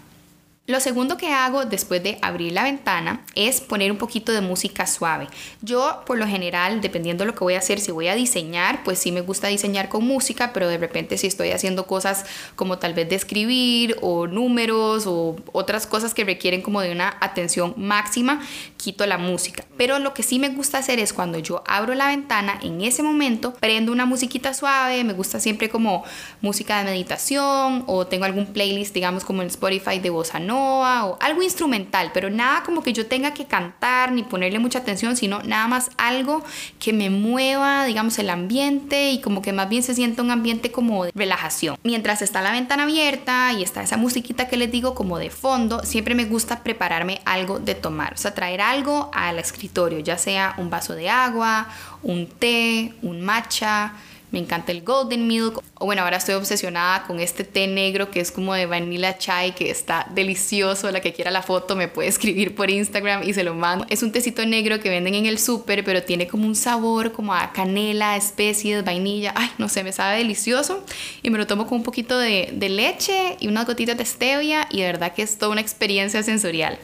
Lo 0.66 0.80
segundo 0.80 1.18
que 1.18 1.30
hago 1.30 1.66
después 1.66 2.02
de 2.02 2.16
abrir 2.22 2.52
la 2.52 2.62
ventana 2.62 3.22
es 3.34 3.60
poner 3.60 3.92
un 3.92 3.98
poquito 3.98 4.32
de 4.32 4.40
música 4.40 4.86
suave. 4.86 5.28
Yo 5.60 6.00
por 6.06 6.16
lo 6.16 6.26
general, 6.26 6.80
dependiendo 6.80 7.22
de 7.22 7.26
lo 7.26 7.34
que 7.34 7.44
voy 7.44 7.52
a 7.52 7.58
hacer, 7.58 7.80
si 7.80 7.92
voy 7.92 8.08
a 8.08 8.14
diseñar, 8.14 8.82
pues 8.82 8.98
sí 8.98 9.12
me 9.12 9.20
gusta 9.20 9.48
diseñar 9.48 9.90
con 9.90 10.06
música, 10.06 10.54
pero 10.54 10.66
de 10.66 10.78
repente 10.78 11.18
si 11.18 11.26
estoy 11.26 11.50
haciendo 11.50 11.86
cosas 11.86 12.24
como 12.56 12.78
tal 12.78 12.94
vez 12.94 13.10
de 13.10 13.14
escribir 13.14 13.98
o 14.00 14.26
números 14.26 15.04
o 15.06 15.36
otras 15.52 15.86
cosas 15.86 16.14
que 16.14 16.24
requieren 16.24 16.62
como 16.62 16.80
de 16.80 16.92
una 16.92 17.14
atención 17.20 17.74
máxima, 17.76 18.40
quito 18.78 19.04
la 19.04 19.18
música. 19.18 19.66
Pero 19.76 19.98
lo 19.98 20.14
que 20.14 20.22
sí 20.22 20.38
me 20.38 20.48
gusta 20.48 20.78
hacer 20.78 20.98
es 20.98 21.12
cuando 21.12 21.38
yo 21.38 21.62
abro 21.66 21.94
la 21.94 22.06
ventana, 22.06 22.58
en 22.62 22.80
ese 22.80 23.02
momento 23.02 23.52
prendo 23.52 23.92
una 23.92 24.06
musiquita 24.06 24.54
suave, 24.54 25.04
me 25.04 25.12
gusta 25.12 25.40
siempre 25.40 25.68
como 25.68 26.04
música 26.40 26.78
de 26.78 26.84
meditación 26.84 27.84
o 27.86 28.06
tengo 28.06 28.24
algún 28.24 28.46
playlist, 28.46 28.94
digamos 28.94 29.26
como 29.26 29.42
en 29.42 29.48
Spotify 29.48 29.98
de 29.98 30.08
bossa 30.08 30.40
nova 30.40 30.53
o 30.56 31.18
algo 31.20 31.42
instrumental, 31.42 32.10
pero 32.12 32.30
nada 32.30 32.62
como 32.62 32.82
que 32.82 32.92
yo 32.92 33.06
tenga 33.06 33.34
que 33.34 33.46
cantar 33.46 34.12
ni 34.12 34.22
ponerle 34.22 34.58
mucha 34.58 34.80
atención, 34.80 35.16
sino 35.16 35.42
nada 35.42 35.66
más 35.68 35.90
algo 35.96 36.42
que 36.78 36.92
me 36.92 37.10
mueva, 37.10 37.84
digamos, 37.84 38.18
el 38.18 38.30
ambiente 38.30 39.10
y 39.10 39.20
como 39.20 39.42
que 39.42 39.52
más 39.52 39.68
bien 39.68 39.82
se 39.82 39.94
sienta 39.94 40.22
un 40.22 40.30
ambiente 40.30 40.72
como 40.72 41.04
de 41.04 41.12
relajación. 41.14 41.76
Mientras 41.82 42.22
está 42.22 42.42
la 42.42 42.52
ventana 42.52 42.84
abierta 42.84 43.52
y 43.52 43.62
está 43.62 43.82
esa 43.82 43.96
musiquita 43.96 44.48
que 44.48 44.56
les 44.56 44.70
digo 44.70 44.94
como 44.94 45.18
de 45.18 45.30
fondo, 45.30 45.82
siempre 45.84 46.14
me 46.14 46.24
gusta 46.24 46.62
prepararme 46.62 47.20
algo 47.24 47.58
de 47.58 47.74
tomar, 47.74 48.14
o 48.14 48.16
sea, 48.16 48.34
traer 48.34 48.60
algo 48.60 49.10
al 49.12 49.38
escritorio, 49.38 49.98
ya 50.00 50.18
sea 50.18 50.54
un 50.58 50.70
vaso 50.70 50.94
de 50.94 51.08
agua, 51.08 51.68
un 52.02 52.26
té, 52.26 52.94
un 53.02 53.20
matcha, 53.20 53.94
me 54.34 54.40
encanta 54.40 54.72
el 54.72 54.82
golden 54.82 55.28
milk. 55.28 55.62
O 55.78 55.86
bueno, 55.86 56.02
ahora 56.02 56.16
estoy 56.16 56.34
obsesionada 56.34 57.04
con 57.06 57.20
este 57.20 57.44
té 57.44 57.68
negro 57.68 58.10
que 58.10 58.18
es 58.18 58.32
como 58.32 58.52
de 58.52 58.66
vanilla 58.66 59.16
chai, 59.16 59.54
que 59.54 59.70
está 59.70 60.08
delicioso. 60.12 60.90
La 60.90 61.00
que 61.00 61.12
quiera 61.12 61.30
la 61.30 61.42
foto 61.42 61.76
me 61.76 61.86
puede 61.86 62.08
escribir 62.08 62.56
por 62.56 62.68
Instagram 62.68 63.22
y 63.22 63.32
se 63.32 63.44
lo 63.44 63.54
mando. 63.54 63.86
Es 63.88 64.02
un 64.02 64.10
tecito 64.10 64.44
negro 64.44 64.80
que 64.80 64.90
venden 64.90 65.14
en 65.14 65.26
el 65.26 65.38
súper, 65.38 65.84
pero 65.84 66.02
tiene 66.02 66.26
como 66.26 66.46
un 66.46 66.56
sabor 66.56 67.12
como 67.12 67.32
a 67.32 67.52
canela, 67.52 68.16
especies, 68.16 68.84
vainilla. 68.84 69.32
Ay, 69.36 69.50
no 69.58 69.68
sé, 69.68 69.84
me 69.84 69.92
sabe 69.92 70.18
delicioso. 70.18 70.84
Y 71.22 71.30
me 71.30 71.38
lo 71.38 71.46
tomo 71.46 71.68
con 71.68 71.78
un 71.78 71.84
poquito 71.84 72.18
de, 72.18 72.50
de 72.52 72.68
leche 72.68 73.36
y 73.38 73.46
unas 73.46 73.66
gotitas 73.66 73.96
de 73.96 74.04
stevia 74.04 74.66
y 74.70 74.80
de 74.80 74.86
verdad 74.86 75.14
que 75.14 75.22
es 75.22 75.38
toda 75.38 75.52
una 75.52 75.60
experiencia 75.60 76.24
sensorial. 76.24 76.76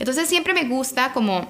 Entonces 0.00 0.28
siempre 0.28 0.54
me 0.54 0.64
gusta 0.64 1.12
como 1.12 1.46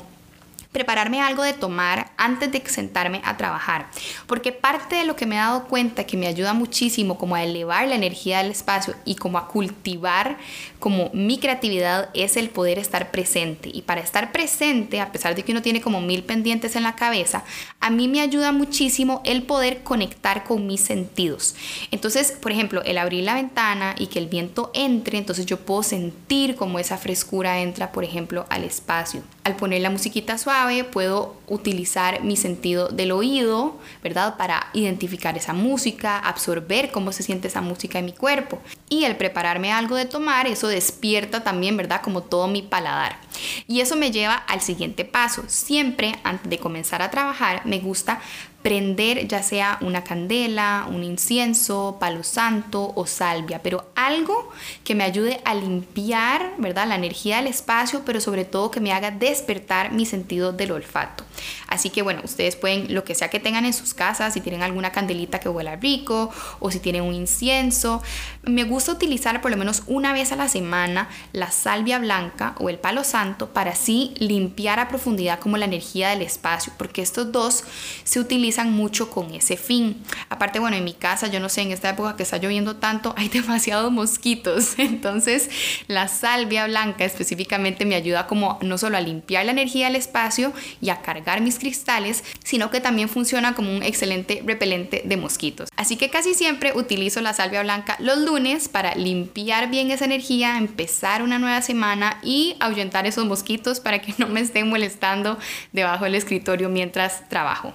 prepararme 0.76 1.22
algo 1.22 1.42
de 1.42 1.54
tomar 1.54 2.10
antes 2.18 2.52
de 2.52 2.62
sentarme 2.66 3.22
a 3.24 3.38
trabajar, 3.38 3.88
porque 4.26 4.52
parte 4.52 4.96
de 4.96 5.06
lo 5.06 5.16
que 5.16 5.24
me 5.24 5.36
he 5.36 5.38
dado 5.38 5.64
cuenta 5.68 6.04
que 6.04 6.18
me 6.18 6.26
ayuda 6.26 6.52
muchísimo 6.52 7.16
como 7.16 7.34
a 7.34 7.42
elevar 7.42 7.88
la 7.88 7.94
energía 7.94 8.42
del 8.42 8.50
espacio 8.50 8.94
y 9.06 9.14
como 9.14 9.38
a 9.38 9.48
cultivar 9.48 10.36
como 10.78 11.08
mi 11.14 11.38
creatividad 11.38 12.10
es 12.12 12.36
el 12.36 12.50
poder 12.50 12.78
estar 12.78 13.10
presente 13.10 13.70
y 13.72 13.80
para 13.82 14.02
estar 14.02 14.32
presente, 14.32 15.00
a 15.00 15.12
pesar 15.12 15.34
de 15.34 15.44
que 15.44 15.52
uno 15.52 15.62
tiene 15.62 15.80
como 15.80 16.02
mil 16.02 16.22
pendientes 16.22 16.76
en 16.76 16.82
la 16.82 16.94
cabeza, 16.94 17.42
a 17.80 17.88
mí 17.88 18.06
me 18.06 18.20
ayuda 18.20 18.52
muchísimo 18.52 19.22
el 19.24 19.44
poder 19.44 19.82
conectar 19.82 20.44
con 20.44 20.66
mis 20.66 20.82
sentidos. 20.82 21.54
Entonces, 21.90 22.32
por 22.32 22.52
ejemplo, 22.52 22.82
el 22.82 22.98
abrir 22.98 23.24
la 23.24 23.34
ventana 23.34 23.94
y 23.98 24.08
que 24.08 24.18
el 24.18 24.26
viento 24.26 24.70
entre, 24.74 25.16
entonces 25.16 25.46
yo 25.46 25.58
puedo 25.58 25.82
sentir 25.82 26.54
como 26.54 26.78
esa 26.78 26.98
frescura 26.98 27.60
entra, 27.60 27.92
por 27.92 28.04
ejemplo, 28.04 28.44
al 28.50 28.64
espacio. 28.64 29.22
Al 29.46 29.54
poner 29.54 29.80
la 29.80 29.90
musiquita 29.90 30.38
suave, 30.38 30.82
puedo 30.82 31.36
utilizar 31.46 32.24
mi 32.24 32.36
sentido 32.36 32.88
del 32.88 33.12
oído, 33.12 33.78
¿verdad? 34.02 34.36
Para 34.36 34.66
identificar 34.72 35.36
esa 35.36 35.52
música, 35.52 36.18
absorber 36.18 36.90
cómo 36.90 37.12
se 37.12 37.22
siente 37.22 37.46
esa 37.46 37.60
música 37.60 38.00
en 38.00 38.06
mi 38.06 38.12
cuerpo. 38.12 38.58
Y 38.88 39.04
el 39.04 39.14
prepararme 39.14 39.70
algo 39.70 39.94
de 39.94 40.04
tomar, 40.04 40.48
eso 40.48 40.66
despierta 40.66 41.44
también, 41.44 41.76
¿verdad? 41.76 42.00
Como 42.02 42.24
todo 42.24 42.48
mi 42.48 42.62
paladar. 42.62 43.20
Y 43.68 43.82
eso 43.82 43.94
me 43.94 44.10
lleva 44.10 44.34
al 44.34 44.62
siguiente 44.62 45.04
paso. 45.04 45.44
Siempre 45.46 46.16
antes 46.24 46.50
de 46.50 46.58
comenzar 46.58 47.00
a 47.00 47.12
trabajar 47.12 47.64
me 47.66 47.78
gusta 47.78 48.20
prender 48.66 49.28
ya 49.28 49.44
sea 49.44 49.78
una 49.80 50.02
candela, 50.02 50.88
un 50.90 51.04
incienso, 51.04 51.98
palo 52.00 52.24
santo 52.24 52.92
o 52.96 53.06
salvia, 53.06 53.62
pero 53.62 53.86
algo 53.94 54.50
que 54.82 54.96
me 54.96 55.04
ayude 55.04 55.40
a 55.44 55.54
limpiar, 55.54 56.54
¿verdad? 56.58 56.88
La 56.88 56.96
energía 56.96 57.36
del 57.36 57.46
espacio, 57.46 58.02
pero 58.04 58.20
sobre 58.20 58.44
todo 58.44 58.72
que 58.72 58.80
me 58.80 58.92
haga 58.92 59.12
despertar 59.12 59.92
mi 59.92 60.04
sentido 60.04 60.52
del 60.52 60.72
olfato. 60.72 61.22
Así 61.68 61.90
que 61.90 62.02
bueno, 62.02 62.22
ustedes 62.24 62.56
pueden, 62.56 62.92
lo 62.92 63.04
que 63.04 63.14
sea 63.14 63.30
que 63.30 63.38
tengan 63.38 63.66
en 63.66 63.72
sus 63.72 63.94
casas, 63.94 64.34
si 64.34 64.40
tienen 64.40 64.64
alguna 64.64 64.90
candelita 64.90 65.38
que 65.38 65.48
huela 65.48 65.76
rico 65.76 66.32
o 66.58 66.72
si 66.72 66.80
tienen 66.80 67.02
un 67.02 67.14
incienso, 67.14 68.02
me 68.42 68.64
gusta 68.64 68.90
utilizar 68.90 69.40
por 69.42 69.52
lo 69.52 69.56
menos 69.56 69.84
una 69.86 70.12
vez 70.12 70.32
a 70.32 70.36
la 70.36 70.48
semana 70.48 71.08
la 71.32 71.52
salvia 71.52 72.00
blanca 72.00 72.56
o 72.58 72.68
el 72.68 72.80
palo 72.80 73.04
santo 73.04 73.50
para 73.50 73.72
así 73.72 74.12
limpiar 74.16 74.80
a 74.80 74.88
profundidad 74.88 75.38
como 75.38 75.56
la 75.56 75.66
energía 75.66 76.08
del 76.08 76.22
espacio, 76.22 76.72
porque 76.76 77.02
estos 77.02 77.30
dos 77.30 77.62
se 78.02 78.18
utilizan 78.18 78.55
mucho 78.64 79.10
con 79.10 79.34
ese 79.34 79.56
fin. 79.56 80.02
Aparte, 80.28 80.58
bueno, 80.58 80.76
en 80.76 80.84
mi 80.84 80.94
casa, 80.94 81.26
yo 81.28 81.40
no 81.40 81.48
sé, 81.48 81.62
en 81.62 81.72
esta 81.72 81.90
época 81.90 82.16
que 82.16 82.22
está 82.22 82.38
lloviendo 82.38 82.76
tanto, 82.76 83.14
hay 83.16 83.28
demasiados 83.36 83.92
mosquitos, 83.92 84.74
entonces 84.78 85.50
la 85.88 86.08
salvia 86.08 86.66
blanca 86.66 87.04
específicamente 87.04 87.84
me 87.84 87.94
ayuda 87.94 88.26
como 88.26 88.58
no 88.62 88.78
solo 88.78 88.96
a 88.96 89.00
limpiar 89.00 89.44
la 89.44 89.52
energía 89.52 89.86
del 89.86 89.96
espacio 89.96 90.52
y 90.80 90.90
a 90.90 91.02
cargar 91.02 91.40
mis 91.40 91.58
cristales, 91.58 92.24
sino 92.44 92.70
que 92.70 92.80
también 92.80 93.08
funciona 93.08 93.54
como 93.54 93.74
un 93.74 93.82
excelente 93.82 94.42
repelente 94.44 95.02
de 95.04 95.16
mosquitos. 95.16 95.68
Así 95.76 95.96
que 95.96 96.10
casi 96.10 96.34
siempre 96.34 96.72
utilizo 96.74 97.20
la 97.20 97.32
salvia 97.32 97.62
blanca 97.62 97.96
los 98.00 98.18
lunes 98.18 98.68
para 98.68 98.94
limpiar 98.94 99.70
bien 99.70 99.90
esa 99.90 100.04
energía, 100.04 100.58
empezar 100.58 101.22
una 101.22 101.38
nueva 101.38 101.62
semana 101.62 102.18
y 102.22 102.56
ahuyentar 102.60 103.06
esos 103.06 103.24
mosquitos 103.24 103.80
para 103.80 104.00
que 104.00 104.14
no 104.18 104.28
me 104.28 104.40
estén 104.40 104.68
molestando 104.68 105.38
debajo 105.72 106.04
del 106.04 106.14
escritorio 106.14 106.68
mientras 106.68 107.28
trabajo. 107.28 107.72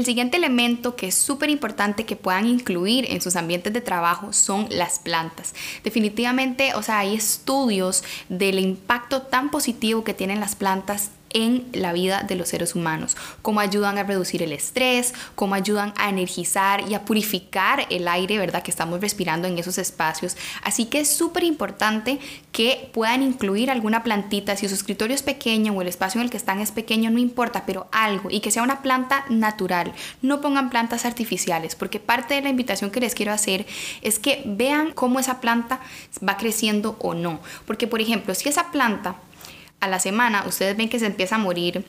El 0.00 0.06
siguiente 0.06 0.38
elemento 0.38 0.96
que 0.96 1.08
es 1.08 1.14
súper 1.14 1.50
importante 1.50 2.06
que 2.06 2.16
puedan 2.16 2.46
incluir 2.46 3.04
en 3.10 3.20
sus 3.20 3.36
ambientes 3.36 3.70
de 3.74 3.82
trabajo 3.82 4.32
son 4.32 4.66
las 4.70 4.98
plantas. 4.98 5.54
Definitivamente, 5.84 6.74
o 6.74 6.82
sea, 6.82 7.00
hay 7.00 7.14
estudios 7.14 8.02
del 8.30 8.58
impacto 8.58 9.20
tan 9.20 9.50
positivo 9.50 10.02
que 10.02 10.14
tienen 10.14 10.40
las 10.40 10.56
plantas 10.56 11.10
en 11.30 11.66
la 11.72 11.92
vida 11.92 12.24
de 12.26 12.34
los 12.36 12.48
seres 12.48 12.74
humanos, 12.74 13.16
cómo 13.42 13.60
ayudan 13.60 13.98
a 13.98 14.02
reducir 14.02 14.42
el 14.42 14.52
estrés, 14.52 15.14
cómo 15.34 15.54
ayudan 15.54 15.94
a 15.96 16.08
energizar 16.08 16.88
y 16.88 16.94
a 16.94 17.04
purificar 17.04 17.86
el 17.90 18.08
aire, 18.08 18.38
¿verdad? 18.38 18.62
Que 18.62 18.70
estamos 18.70 19.00
respirando 19.00 19.48
en 19.48 19.58
esos 19.58 19.78
espacios. 19.78 20.36
Así 20.62 20.86
que 20.86 21.00
es 21.00 21.08
súper 21.08 21.44
importante 21.44 22.18
que 22.52 22.90
puedan 22.92 23.22
incluir 23.22 23.70
alguna 23.70 24.02
plantita, 24.02 24.56
si 24.56 24.68
su 24.68 24.74
escritorio 24.74 25.14
es 25.14 25.22
pequeño 25.22 25.72
o 25.72 25.82
el 25.82 25.88
espacio 25.88 26.20
en 26.20 26.24
el 26.24 26.30
que 26.30 26.36
están 26.36 26.60
es 26.60 26.72
pequeño, 26.72 27.10
no 27.10 27.18
importa, 27.18 27.64
pero 27.66 27.88
algo 27.92 28.30
y 28.30 28.40
que 28.40 28.50
sea 28.50 28.62
una 28.62 28.82
planta 28.82 29.24
natural. 29.28 29.92
No 30.22 30.40
pongan 30.40 30.70
plantas 30.70 31.04
artificiales, 31.04 31.76
porque 31.76 32.00
parte 32.00 32.34
de 32.34 32.42
la 32.42 32.48
invitación 32.48 32.90
que 32.90 33.00
les 33.00 33.14
quiero 33.14 33.32
hacer 33.32 33.66
es 34.02 34.18
que 34.18 34.42
vean 34.44 34.92
cómo 34.92 35.20
esa 35.20 35.40
planta 35.40 35.80
va 36.26 36.36
creciendo 36.36 36.96
o 37.00 37.14
no. 37.14 37.40
Porque, 37.66 37.86
por 37.86 38.00
ejemplo, 38.00 38.34
si 38.34 38.48
esa 38.48 38.70
planta 38.70 39.16
a 39.80 39.88
la 39.88 39.98
semana 39.98 40.44
ustedes 40.46 40.76
ven 40.76 40.88
que 40.88 40.98
se 40.98 41.06
empieza 41.06 41.36
a 41.36 41.38
morir, 41.38 41.84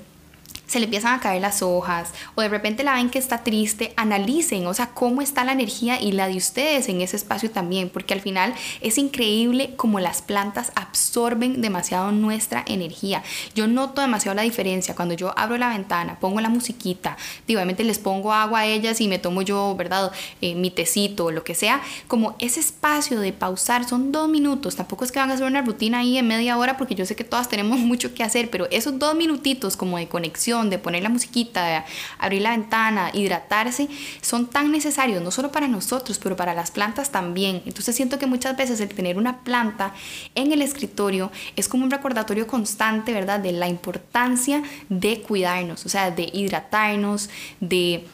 se 0.72 0.80
le 0.80 0.86
empiezan 0.86 1.14
a 1.14 1.20
caer 1.20 1.42
las 1.42 1.62
hojas 1.62 2.14
o 2.36 2.42
de 2.42 2.48
repente 2.48 2.86
la 2.86 2.94
ven 2.94 3.10
que 3.10 3.20
está 3.20 3.40
triste, 3.40 3.94
analicen, 3.98 4.66
o 4.68 4.74
sea, 4.74 4.88
cómo 4.94 5.22
está 5.22 5.44
la 5.44 5.52
energía 5.52 6.00
y 6.00 6.14
la 6.14 6.30
de 6.30 6.38
ustedes 6.38 6.88
en 6.88 7.02
ese 7.02 7.18
espacio 7.18 7.52
también, 7.52 7.90
porque 7.90 8.14
al 8.14 8.22
final 8.22 8.54
es 8.80 8.98
increíble 8.98 9.74
como 9.76 10.00
las 10.00 10.22
plantas 10.22 10.72
absorben 10.76 11.62
demasiado 11.62 12.14
nuestra 12.14 12.64
energía. 12.66 13.22
Yo 13.54 13.68
noto 13.68 14.00
demasiado 14.00 14.34
la 14.34 14.44
diferencia 14.44 14.96
cuando 14.96 15.14
yo 15.14 15.38
abro 15.38 15.58
la 15.58 15.68
ventana, 15.68 16.18
pongo 16.22 16.40
la 16.40 16.48
musiquita, 16.48 17.18
obviamente 17.50 17.84
les 17.84 18.00
pongo 18.00 18.32
agua 18.32 18.60
a 18.60 18.66
ellas 18.66 19.02
y 19.02 19.10
me 19.10 19.20
tomo 19.20 19.42
yo, 19.42 19.76
¿verdad? 19.76 20.14
Eh, 20.40 20.56
mi 20.56 20.72
tecito 20.72 21.26
o 21.26 21.32
lo 21.32 21.44
que 21.44 21.54
sea, 21.54 21.82
como 22.08 22.38
ese 22.40 22.62
espacio 22.62 23.20
de 23.20 23.34
pausar 23.34 23.86
son 23.86 24.14
dos 24.14 24.30
minutos, 24.30 24.78
tampoco 24.78 25.04
es 25.04 25.12
que 25.12 25.20
van 25.20 25.32
a 25.32 25.34
hacer 25.34 25.46
una 25.46 25.64
rutina 25.64 26.00
ahí 26.00 26.18
en 26.18 26.30
media 26.30 26.58
hora 26.58 26.78
porque 26.78 26.96
yo 26.96 27.06
sé 27.06 27.18
que 27.18 27.26
todas 27.26 27.50
tenemos 27.50 27.78
mucho 27.92 28.14
que 28.14 28.24
hacer, 28.24 28.50
pero 28.50 28.70
esos 28.72 28.98
dos 28.98 29.16
minutitos 29.16 29.76
como 29.76 29.98
de 29.98 30.08
conexión, 30.08 30.61
de 30.70 30.78
poner 30.78 31.04
la 31.04 31.10
musiquita, 31.10 31.66
de 31.66 31.84
abrir 32.20 32.42
la 32.42 32.52
ventana, 32.52 33.10
hidratarse, 33.14 33.88
son 34.22 34.48
tan 34.48 34.72
necesarios, 34.72 35.22
no 35.22 35.32
solo 35.32 35.52
para 35.52 35.68
nosotros, 35.68 36.20
pero 36.20 36.36
para 36.36 36.54
las 36.54 36.72
plantas 36.72 37.12
también. 37.12 37.62
Entonces 37.66 37.96
siento 37.96 38.20
que 38.20 38.28
muchas 38.28 38.56
veces 38.56 38.80
el 38.80 38.90
tener 38.90 39.18
una 39.18 39.40
planta 39.40 39.94
en 40.36 40.52
el 40.52 40.62
escritorio 40.62 41.32
es 41.56 41.68
como 41.68 41.84
un 41.84 41.92
recordatorio 41.92 42.48
constante, 42.48 43.14
¿verdad? 43.14 43.40
De 43.40 43.52
la 43.52 43.68
importancia 43.68 44.64
de 44.90 45.22
cuidarnos, 45.22 45.86
o 45.86 45.90
sea, 45.90 46.12
de 46.12 46.30
hidratarnos, 46.34 47.30
de 47.60 48.06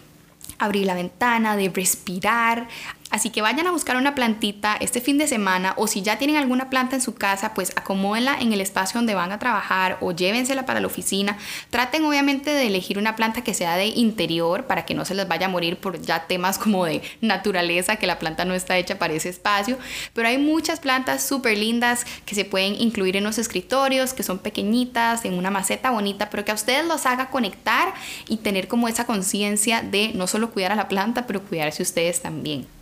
abrir 0.60 0.86
la 0.86 0.96
ventana, 0.96 1.56
de 1.56 1.70
respirar, 1.70 2.68
Así 3.18 3.32
que 3.32 3.42
vayan 3.42 3.66
a 3.66 3.72
buscar 3.72 3.98
una 3.98 4.14
plantita 4.14 4.78
este 4.80 5.02
fin 5.02 5.18
de 5.18 5.28
semana 5.28 5.74
o 5.78 5.88
si 5.88 6.04
ya 6.04 6.20
tienen 6.20 6.38
alguna 6.38 6.70
planta 6.70 6.96
en 6.96 7.02
su 7.02 7.16
casa, 7.16 7.56
pues 7.56 7.72
acomódenla 7.76 8.38
en 8.40 8.54
el 8.54 8.62
espacio 8.62 9.00
donde 9.00 9.16
van 9.16 9.32
a 9.32 9.40
trabajar 9.40 9.98
o 10.02 10.12
llévensela 10.12 10.68
para 10.68 10.82
la 10.82 10.86
oficina. 10.86 11.36
Traten 11.72 12.06
obviamente 12.06 12.52
de 12.52 12.68
elegir 12.68 13.00
una 13.00 13.16
planta 13.16 13.42
que 13.42 13.56
sea 13.56 13.76
de 13.76 13.88
interior 13.88 14.68
para 14.68 14.86
que 14.86 14.94
no 14.94 15.04
se 15.04 15.16
les 15.16 15.28
vaya 15.28 15.48
a 15.48 15.50
morir 15.50 15.78
por 15.78 16.00
ya 16.00 16.28
temas 16.28 16.60
como 16.60 16.86
de 16.86 17.02
naturaleza, 17.20 17.96
que 17.96 18.06
la 18.06 18.20
planta 18.20 18.46
no 18.46 18.54
está 18.54 18.78
hecha 18.78 19.00
para 19.00 19.16
ese 19.16 19.30
espacio. 19.30 19.80
Pero 20.14 20.28
hay 20.28 20.38
muchas 20.38 20.80
plantas 20.80 21.26
súper 21.26 21.58
lindas 21.58 22.06
que 22.24 22.36
se 22.36 22.46
pueden 22.46 22.80
incluir 22.80 23.18
en 23.18 23.24
los 23.24 23.40
escritorios, 23.40 24.14
que 24.14 24.22
son 24.22 24.38
pequeñitas, 24.38 25.26
en 25.26 25.34
una 25.34 25.50
maceta 25.50 25.90
bonita, 25.90 26.30
pero 26.30 26.46
que 26.46 26.52
a 26.52 26.54
ustedes 26.54 26.86
los 26.86 27.08
haga 27.08 27.32
conectar 27.32 27.96
y 28.28 28.38
tener 28.38 28.68
como 28.68 28.88
esa 28.88 29.08
conciencia 29.08 29.82
de 29.82 30.12
no 30.14 30.28
solo 30.28 30.52
cuidar 30.52 30.72
a 30.72 30.76
la 30.76 30.88
planta, 30.88 31.26
pero 31.26 31.42
cuidarse 31.42 31.82
ustedes 31.82 32.22
también. 32.22 32.77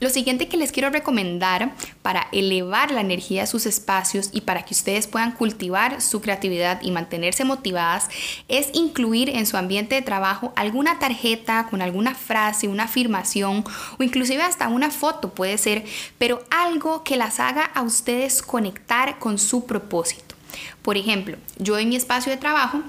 Lo 0.00 0.08
siguiente 0.08 0.48
que 0.48 0.56
les 0.56 0.72
quiero 0.72 0.88
recomendar 0.88 1.74
para 2.00 2.28
elevar 2.32 2.90
la 2.90 3.02
energía 3.02 3.42
de 3.42 3.46
sus 3.46 3.66
espacios 3.66 4.30
y 4.32 4.40
para 4.40 4.64
que 4.64 4.72
ustedes 4.72 5.06
puedan 5.06 5.32
cultivar 5.32 6.00
su 6.00 6.22
creatividad 6.22 6.80
y 6.80 6.90
mantenerse 6.90 7.44
motivadas 7.44 8.08
es 8.48 8.70
incluir 8.72 9.28
en 9.28 9.44
su 9.44 9.58
ambiente 9.58 9.94
de 9.96 10.00
trabajo 10.00 10.54
alguna 10.56 10.98
tarjeta 10.98 11.66
con 11.68 11.82
alguna 11.82 12.14
frase, 12.14 12.66
una 12.66 12.84
afirmación 12.84 13.62
o 13.98 14.02
inclusive 14.02 14.42
hasta 14.42 14.68
una 14.68 14.90
foto 14.90 15.34
puede 15.34 15.58
ser, 15.58 15.84
pero 16.16 16.42
algo 16.50 17.04
que 17.04 17.18
las 17.18 17.38
haga 17.38 17.64
a 17.64 17.82
ustedes 17.82 18.40
conectar 18.40 19.18
con 19.18 19.38
su 19.38 19.66
propósito. 19.66 20.34
Por 20.80 20.96
ejemplo, 20.96 21.36
yo 21.58 21.78
en 21.78 21.90
mi 21.90 21.96
espacio 21.96 22.32
de 22.32 22.38
trabajo 22.38 22.80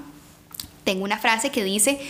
tengo 0.84 1.04
una 1.04 1.18
frase 1.18 1.50
que 1.50 1.62
dice, 1.62 2.00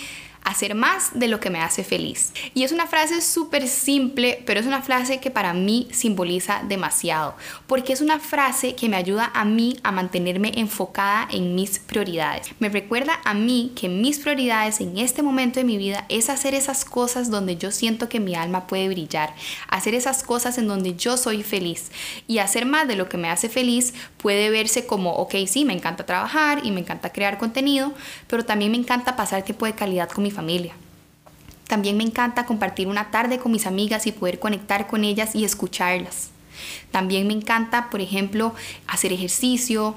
hacer 0.45 0.75
más 0.75 1.11
de 1.15 1.29
lo 1.29 1.41
que 1.41 1.51
me 1.51 1.61
hace 1.61 1.85
feliz. 1.85 2.33
Y 2.55 2.65
es 2.65 2.73
una 2.73 2.87
frase 2.87 3.21
súper 3.21 3.69
simple, 3.69 4.43
pero 4.47 4.61
es 4.61 4.67
una 4.67 4.83
frase 4.83 5.21
que 5.21 5.31
para 5.31 5.53
mí 5.53 5.89
simboliza 5.93 6.63
demasiado, 6.69 7.37
porque 7.67 7.93
es 7.93 8.01
una 8.01 8.19
frase 8.19 8.75
que 8.75 8.89
me 8.89 8.97
ayuda 8.97 9.31
a 9.35 9.45
mí 9.45 9.79
a 9.83 9.93
mantenerme 9.93 10.53
enfocada 10.57 11.29
en 11.31 11.55
mis 11.55 11.79
prioridades. 11.79 12.51
Me 12.59 12.69
recuerda 12.69 13.21
a 13.25 13.35
mí 13.35 13.73
que 13.77 13.89
mis 13.89 14.19
prioridades 14.19 14.81
en 14.81 14.99
este 14.99 15.23
momento 15.23 15.61
de 15.61 15.65
mi 15.65 15.77
vida 15.77 16.05
es 16.09 16.29
hacer 16.29 16.55
esas 16.55 16.85
cosas 16.85 17.31
donde 17.31 17.57
yo 17.57 17.71
siento 17.71 18.09
que 18.09 18.21
mi 18.21 18.35
alma 18.35 18.67
puede 18.67 18.89
brillar, 18.89 19.35
hacer 19.69 19.95
esas 19.95 20.23
cosas 20.23 20.59
en 20.59 20.69
donde 20.69 20.95
yo 20.97 21.17
soy 21.17 21.43
feliz 21.43 21.91
y 22.27 22.39
hacer 22.39 22.67
más 22.67 22.89
de 22.89 22.97
lo 22.97 23.09
que 23.09 23.17
me 23.17 23.29
hace 23.29 23.49
feliz 23.49 23.95
puede 24.17 24.51
verse 24.51 24.87
como, 24.87 25.13
ok, 25.13 25.35
sí, 25.47 25.65
me 25.65 25.73
encanta 25.73 26.07
trabajar 26.07 26.61
y 26.65 26.71
me 26.71 26.81
encanta 26.81 27.13
crear 27.13 27.39
contenido, 27.39 27.93
pero 28.27 28.45
también 28.45 28.71
me 28.71 28.79
encanta 28.79 29.17
pasar 29.17 29.43
tiempo 29.43 29.67
de 29.67 29.75
calidad 29.75 30.11
con 30.11 30.25
mi 30.25 30.32
familia. 30.33 30.75
También 31.69 31.97
me 31.97 32.05
encanta 32.05 32.45
compartir 32.45 32.89
una 32.89 33.11
tarde 33.11 33.39
con 33.39 33.53
mis 33.53 33.67
amigas 33.67 34.07
y 34.07 34.13
poder 34.13 34.39
conectar 34.39 34.89
con 34.89 35.05
ellas 35.05 35.35
y 35.35 35.45
escucharlas. 35.45 36.31
También 36.91 37.27
me 37.27 37.33
encanta, 37.33 37.89
por 37.91 38.01
ejemplo, 38.01 38.55
hacer 38.87 39.13
ejercicio, 39.13 39.95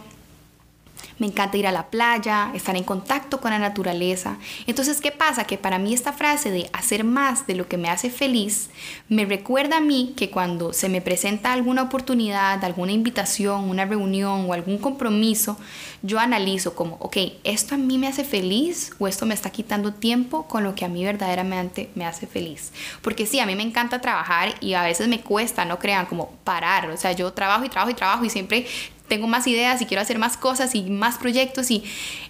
me 1.19 1.27
encanta 1.27 1.57
ir 1.57 1.67
a 1.67 1.71
la 1.71 1.87
playa, 1.87 2.51
estar 2.53 2.75
en 2.75 2.83
contacto 2.83 3.39
con 3.39 3.51
la 3.51 3.59
naturaleza. 3.59 4.37
Entonces, 4.67 5.01
¿qué 5.01 5.11
pasa? 5.11 5.45
Que 5.45 5.57
para 5.57 5.79
mí 5.79 5.93
esta 5.93 6.13
frase 6.13 6.51
de 6.51 6.69
hacer 6.73 7.03
más 7.03 7.47
de 7.47 7.55
lo 7.55 7.67
que 7.67 7.77
me 7.77 7.89
hace 7.89 8.09
feliz 8.09 8.69
me 9.09 9.25
recuerda 9.25 9.77
a 9.77 9.81
mí 9.81 10.13
que 10.15 10.29
cuando 10.29 10.73
se 10.73 10.89
me 10.89 11.01
presenta 11.01 11.53
alguna 11.53 11.83
oportunidad, 11.83 12.63
alguna 12.63 12.91
invitación, 12.91 13.69
una 13.69 13.85
reunión 13.85 14.49
o 14.49 14.53
algún 14.53 14.77
compromiso, 14.77 15.57
yo 16.01 16.19
analizo 16.19 16.75
como, 16.75 16.97
ok, 16.99 17.17
¿esto 17.43 17.75
a 17.75 17.77
mí 17.77 17.97
me 17.97 18.07
hace 18.07 18.23
feliz 18.23 18.93
o 18.99 19.07
esto 19.07 19.25
me 19.25 19.33
está 19.33 19.49
quitando 19.49 19.93
tiempo 19.93 20.47
con 20.47 20.63
lo 20.63 20.75
que 20.75 20.85
a 20.85 20.89
mí 20.89 21.03
verdaderamente 21.03 21.89
me 21.95 22.05
hace 22.05 22.27
feliz? 22.27 22.71
Porque 23.01 23.25
sí, 23.25 23.39
a 23.39 23.45
mí 23.45 23.55
me 23.55 23.63
encanta 23.63 24.01
trabajar 24.01 24.55
y 24.59 24.73
a 24.73 24.83
veces 24.83 25.07
me 25.07 25.21
cuesta, 25.21 25.65
no 25.65 25.79
crean, 25.79 26.05
como 26.05 26.31
parar. 26.43 26.89
O 26.89 26.97
sea, 26.97 27.11
yo 27.13 27.33
trabajo 27.33 27.65
y 27.65 27.69
trabajo 27.69 27.91
y 27.91 27.95
trabajo 27.95 28.25
y 28.25 28.29
siempre 28.29 28.65
tengo 29.07 29.27
más 29.27 29.47
ideas 29.47 29.81
y 29.81 29.85
quiero 29.85 30.01
hacer 30.01 30.17
más 30.17 30.37
cosas 30.37 30.75
y 30.75 30.83
más 30.83 31.17
proyectos 31.17 31.71
y 31.71 31.83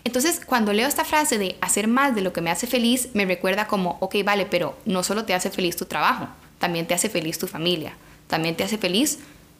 entonces 0.03 0.41
cuando 0.45 0.73
leo 0.73 0.87
esta 0.87 1.05
frase 1.05 1.37
de 1.37 1.55
hacer 1.61 1.87
más 1.87 2.15
de 2.15 2.21
lo 2.21 2.33
que 2.33 2.41
me 2.41 2.51
hace 2.51 2.67
feliz, 2.67 3.09
me 3.13 3.25
recuerda 3.25 3.67
como, 3.67 3.97
ok, 4.01 4.15
vale, 4.23 4.45
pero 4.45 4.77
no 4.85 5.03
solo 5.03 5.25
te 5.25 5.33
hace 5.33 5.49
feliz 5.49 5.75
tu 5.75 5.85
trabajo, 5.85 6.27
también 6.59 6.85
te 6.85 6.93
hace 6.93 7.09
feliz 7.09 7.37
tu 7.39 7.47
familia, 7.47 7.93
también 8.27 8.55
te 8.55 8.63
hace 8.63 8.77
feliz 8.77 9.19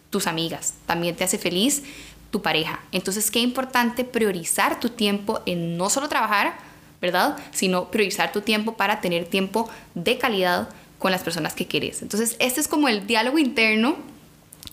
tus 0.09 0.27
amigas, 0.27 0.75
también 0.85 1.15
te 1.15 1.23
hace 1.23 1.37
feliz 1.37 1.83
tu 2.31 2.41
pareja. 2.41 2.79
Entonces, 2.91 3.31
qué 3.31 3.39
importante 3.39 4.03
priorizar 4.03 4.79
tu 4.79 4.89
tiempo 4.89 5.41
en 5.45 5.77
no 5.77 5.89
solo 5.89 6.09
trabajar, 6.09 6.57
¿verdad? 7.01 7.37
Sino 7.51 7.91
priorizar 7.91 8.31
tu 8.31 8.41
tiempo 8.41 8.75
para 8.75 9.01
tener 9.01 9.25
tiempo 9.25 9.69
de 9.93 10.17
calidad 10.17 10.69
con 10.99 11.11
las 11.11 11.23
personas 11.23 11.53
que 11.53 11.67
quieres. 11.67 12.01
Entonces, 12.01 12.35
este 12.39 12.61
es 12.61 12.67
como 12.67 12.87
el 12.87 13.07
diálogo 13.07 13.37
interno 13.37 13.95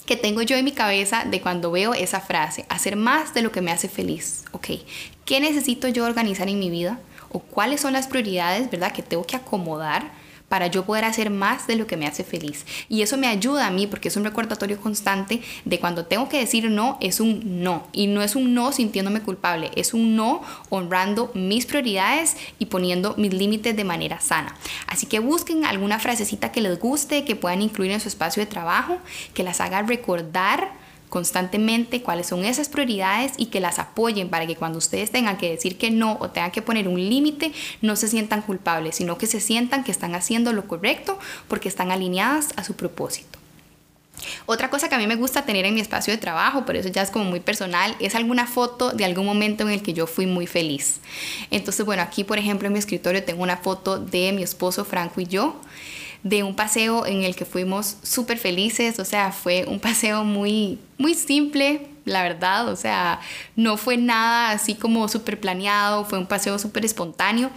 que 0.07 0.17
tengo 0.17 0.43
yo 0.43 0.57
en 0.57 0.65
mi 0.65 0.73
cabeza 0.73 1.25
de 1.25 1.41
cuando 1.41 1.71
veo 1.71 1.95
esa 1.95 2.21
frase, 2.21 2.67
hacer 2.69 2.97
más 2.97 3.35
de 3.35 3.43
lo 3.43 3.53
que 3.53 3.61
me 3.61 3.71
hace 3.71 3.89
feliz. 3.89 4.45
Ok, 4.53 4.69
¿qué 5.25 5.41
necesito 5.41 5.89
yo 5.89 6.05
organizar 6.05 6.49
en 6.49 6.59
mi 6.59 6.71
vida? 6.71 6.99
¿O 7.31 7.39
cuáles 7.39 7.81
son 7.81 7.93
las 7.93 8.09
prioridades, 8.09 8.71
verdad, 8.71 8.93
que 8.93 9.03
tengo 9.03 9.25
que 9.25 9.37
acomodar 9.37 10.22
para 10.53 10.67
yo 10.67 10.85
poder 10.85 11.07
hacer 11.07 11.31
más 11.31 11.67
de 11.67 11.77
lo 11.77 11.87
que 11.87 11.97
me 11.97 12.07
hace 12.07 12.25
feliz. 12.25 12.67
Y 12.91 13.01
eso 13.01 13.17
me 13.17 13.27
ayuda 13.27 13.67
a 13.67 13.71
mí 13.71 13.87
porque 13.87 14.09
es 14.09 14.19
un 14.19 14.25
recordatorio 14.25 14.79
constante 14.79 15.41
de 15.65 15.81
cuando 15.81 16.05
tengo 16.05 16.29
que 16.29 16.41
decir 16.41 16.69
no, 16.69 16.99
es 17.01 17.21
un 17.21 17.63
no. 17.63 17.87
Y 17.93 18.07
no 18.07 18.23
es 18.23 18.37
un 18.37 18.53
no 18.53 18.71
sintiéndome 18.71 19.23
culpable, 19.23 19.71
es 19.77 19.95
un 19.95 20.15
no 20.15 20.43
honrando 20.69 21.31
mis 21.33 21.65
prioridades 21.65 22.37
y 22.59 22.67
poniendo 22.67 23.15
mis 23.17 23.33
límites 23.33 23.75
de 23.75 23.85
manera 23.85 24.21
sana. 24.21 24.55
Así 24.89 25.07
que 25.07 25.21
busquen 25.21 25.65
alguna 25.65 25.99
frasecita 25.99 26.53
que 26.53 26.61
les 26.61 26.79
guste, 26.79 27.25
que 27.25 27.35
puedan 27.35 27.63
incluir 27.63 27.91
en 27.91 28.01
su 28.01 28.09
espacio 28.09 28.43
de 28.43 28.47
trabajo, 28.47 28.99
que 29.33 29.45
las 29.45 29.59
haga 29.63 29.81
recordar 29.81 30.82
constantemente 31.13 32.01
cuáles 32.01 32.29
son 32.29 32.43
esas 32.43 32.71
prioridades 32.71 33.35
y 33.37 33.47
que 33.47 33.61
las 33.61 33.79
apoyen 33.79 34.31
para 34.31 34.47
que 34.47 34.57
cuando 34.57 34.79
ustedes 34.79 35.11
tengan 35.11 35.37
que 35.37 35.51
decir 35.51 35.77
que 35.77 35.91
no 35.91 36.17
o 36.21 36.31
tengan 36.31 36.51
que 36.51 36.63
poner 36.63 36.89
un 36.89 36.99
límite, 36.99 37.53
no 37.83 37.97
se 37.97 38.09
sientan 38.09 38.41
culpables, 38.41 38.97
sino 38.97 39.19
que 39.19 39.27
se 39.27 39.39
sientan 39.39 39.85
que 39.85 39.93
están 39.93 40.15
haciendo 40.15 40.55
lo 40.55 40.67
correcto 40.67 41.19
porque 41.49 41.69
están 41.69 41.93
alineadas 41.93 42.55
a 42.57 42.65
su 42.65 42.77
propósito. 42.77 43.39
Otra 44.47 44.71
cosa 44.71 44.89
que 44.89 44.95
a 44.95 44.99
mí 44.99 45.07
me 45.07 45.17
gusta 45.17 45.45
tener 45.45 45.67
en 45.67 45.75
mi 45.75 45.83
espacio 45.83 46.15
de 46.15 46.19
trabajo, 46.19 46.65
pero 46.65 46.79
eso 46.79 46.89
ya 46.89 47.03
es 47.03 47.11
como 47.11 47.27
muy 47.27 47.41
personal, 47.41 47.95
es 48.01 48.15
alguna 48.15 48.47
foto 48.47 48.93
de 48.93 49.05
algún 49.05 49.27
momento 49.27 49.65
en 49.65 49.69
el 49.69 49.83
que 49.83 49.93
yo 49.93 50.07
fui 50.07 50.25
muy 50.25 50.47
feliz. 50.47 51.01
Entonces, 51.51 51.85
bueno, 51.85 52.03
aquí 52.03 52.25
por 52.25 52.39
ejemplo 52.39 52.69
en 52.69 52.73
mi 52.73 52.79
escritorio 52.79 53.23
tengo 53.23 53.43
una 53.43 53.59
foto 53.59 53.99
de 53.99 54.33
mi 54.33 54.43
esposo 54.43 54.87
Franco 54.87 55.21
y 55.21 55.27
yo 55.27 55.61
de 56.23 56.43
un 56.43 56.55
paseo 56.55 57.07
en 57.07 57.23
el 57.23 57.35
que 57.35 57.45
fuimos 57.45 57.97
súper 58.03 58.39
felices, 58.39 58.99
o 58.99 59.05
sea, 59.05 59.33
fue 59.33 59.65
un 59.67 59.81
paseo 59.81 60.25
muy, 60.25 60.79
muy 60.99 61.15
simple, 61.15 61.89
la 62.05 62.23
verdad, 62.23 62.69
o 62.69 62.77
sea, 62.77 63.21
no 63.57 63.77
fue 63.77 63.97
nada 63.97 64.51
así 64.51 64.75
como 64.75 65.09
súper 65.09 65.41
planeado, 65.41 66.05
fue 66.05 66.19
un 66.19 66.27
paseo 66.27 66.59
súper 66.59 66.85
espontáneo, 66.85 67.51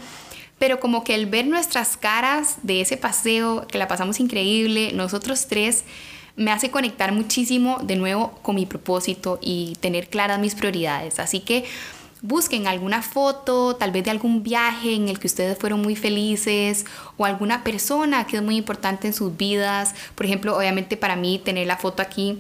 pero 0.58 0.80
como 0.80 1.04
que 1.04 1.16
el 1.16 1.26
ver 1.26 1.46
nuestras 1.48 1.98
caras 1.98 2.58
de 2.64 2.82
ese 2.82 2.98
paseo, 2.98 3.68
que 3.68 3.78
la 3.78 3.88
pasamos 3.88 4.20
increíble, 4.20 4.92
nosotros 4.94 5.48
tres, 5.48 5.84
me 6.36 6.52
hace 6.52 6.70
conectar 6.70 7.12
muchísimo 7.12 7.80
de 7.84 7.96
nuevo 7.96 8.32
con 8.42 8.56
mi 8.56 8.66
propósito 8.66 9.40
y 9.42 9.78
tener 9.80 10.10
claras 10.10 10.40
mis 10.40 10.56
prioridades. 10.56 11.20
Así 11.20 11.40
que 11.40 11.66
busquen 12.22 12.68
alguna 12.68 13.02
foto, 13.02 13.76
tal 13.76 13.92
vez 13.92 14.04
de 14.04 14.12
algún 14.12 14.44
viaje 14.44 14.94
en 14.94 15.10
el 15.10 15.20
que 15.20 15.28
ustedes 15.28 15.58
fueron 15.58 15.82
muy 15.82 15.96
felices 15.96 16.86
o 17.18 17.26
alguna 17.26 17.64
persona 17.64 18.26
que 18.26 18.38
es 18.38 18.44
muy 18.44 18.58
importante 18.58 19.08
en 19.08 19.14
sus 19.14 19.36
vidas. 19.36 19.94
Por 20.16 20.26
ejemplo, 20.26 20.58
obviamente 20.58 20.98
para 20.98 21.16
mí 21.16 21.40
tener 21.40 21.68
la 21.68 21.78
foto 21.78 22.02
aquí 22.02 22.40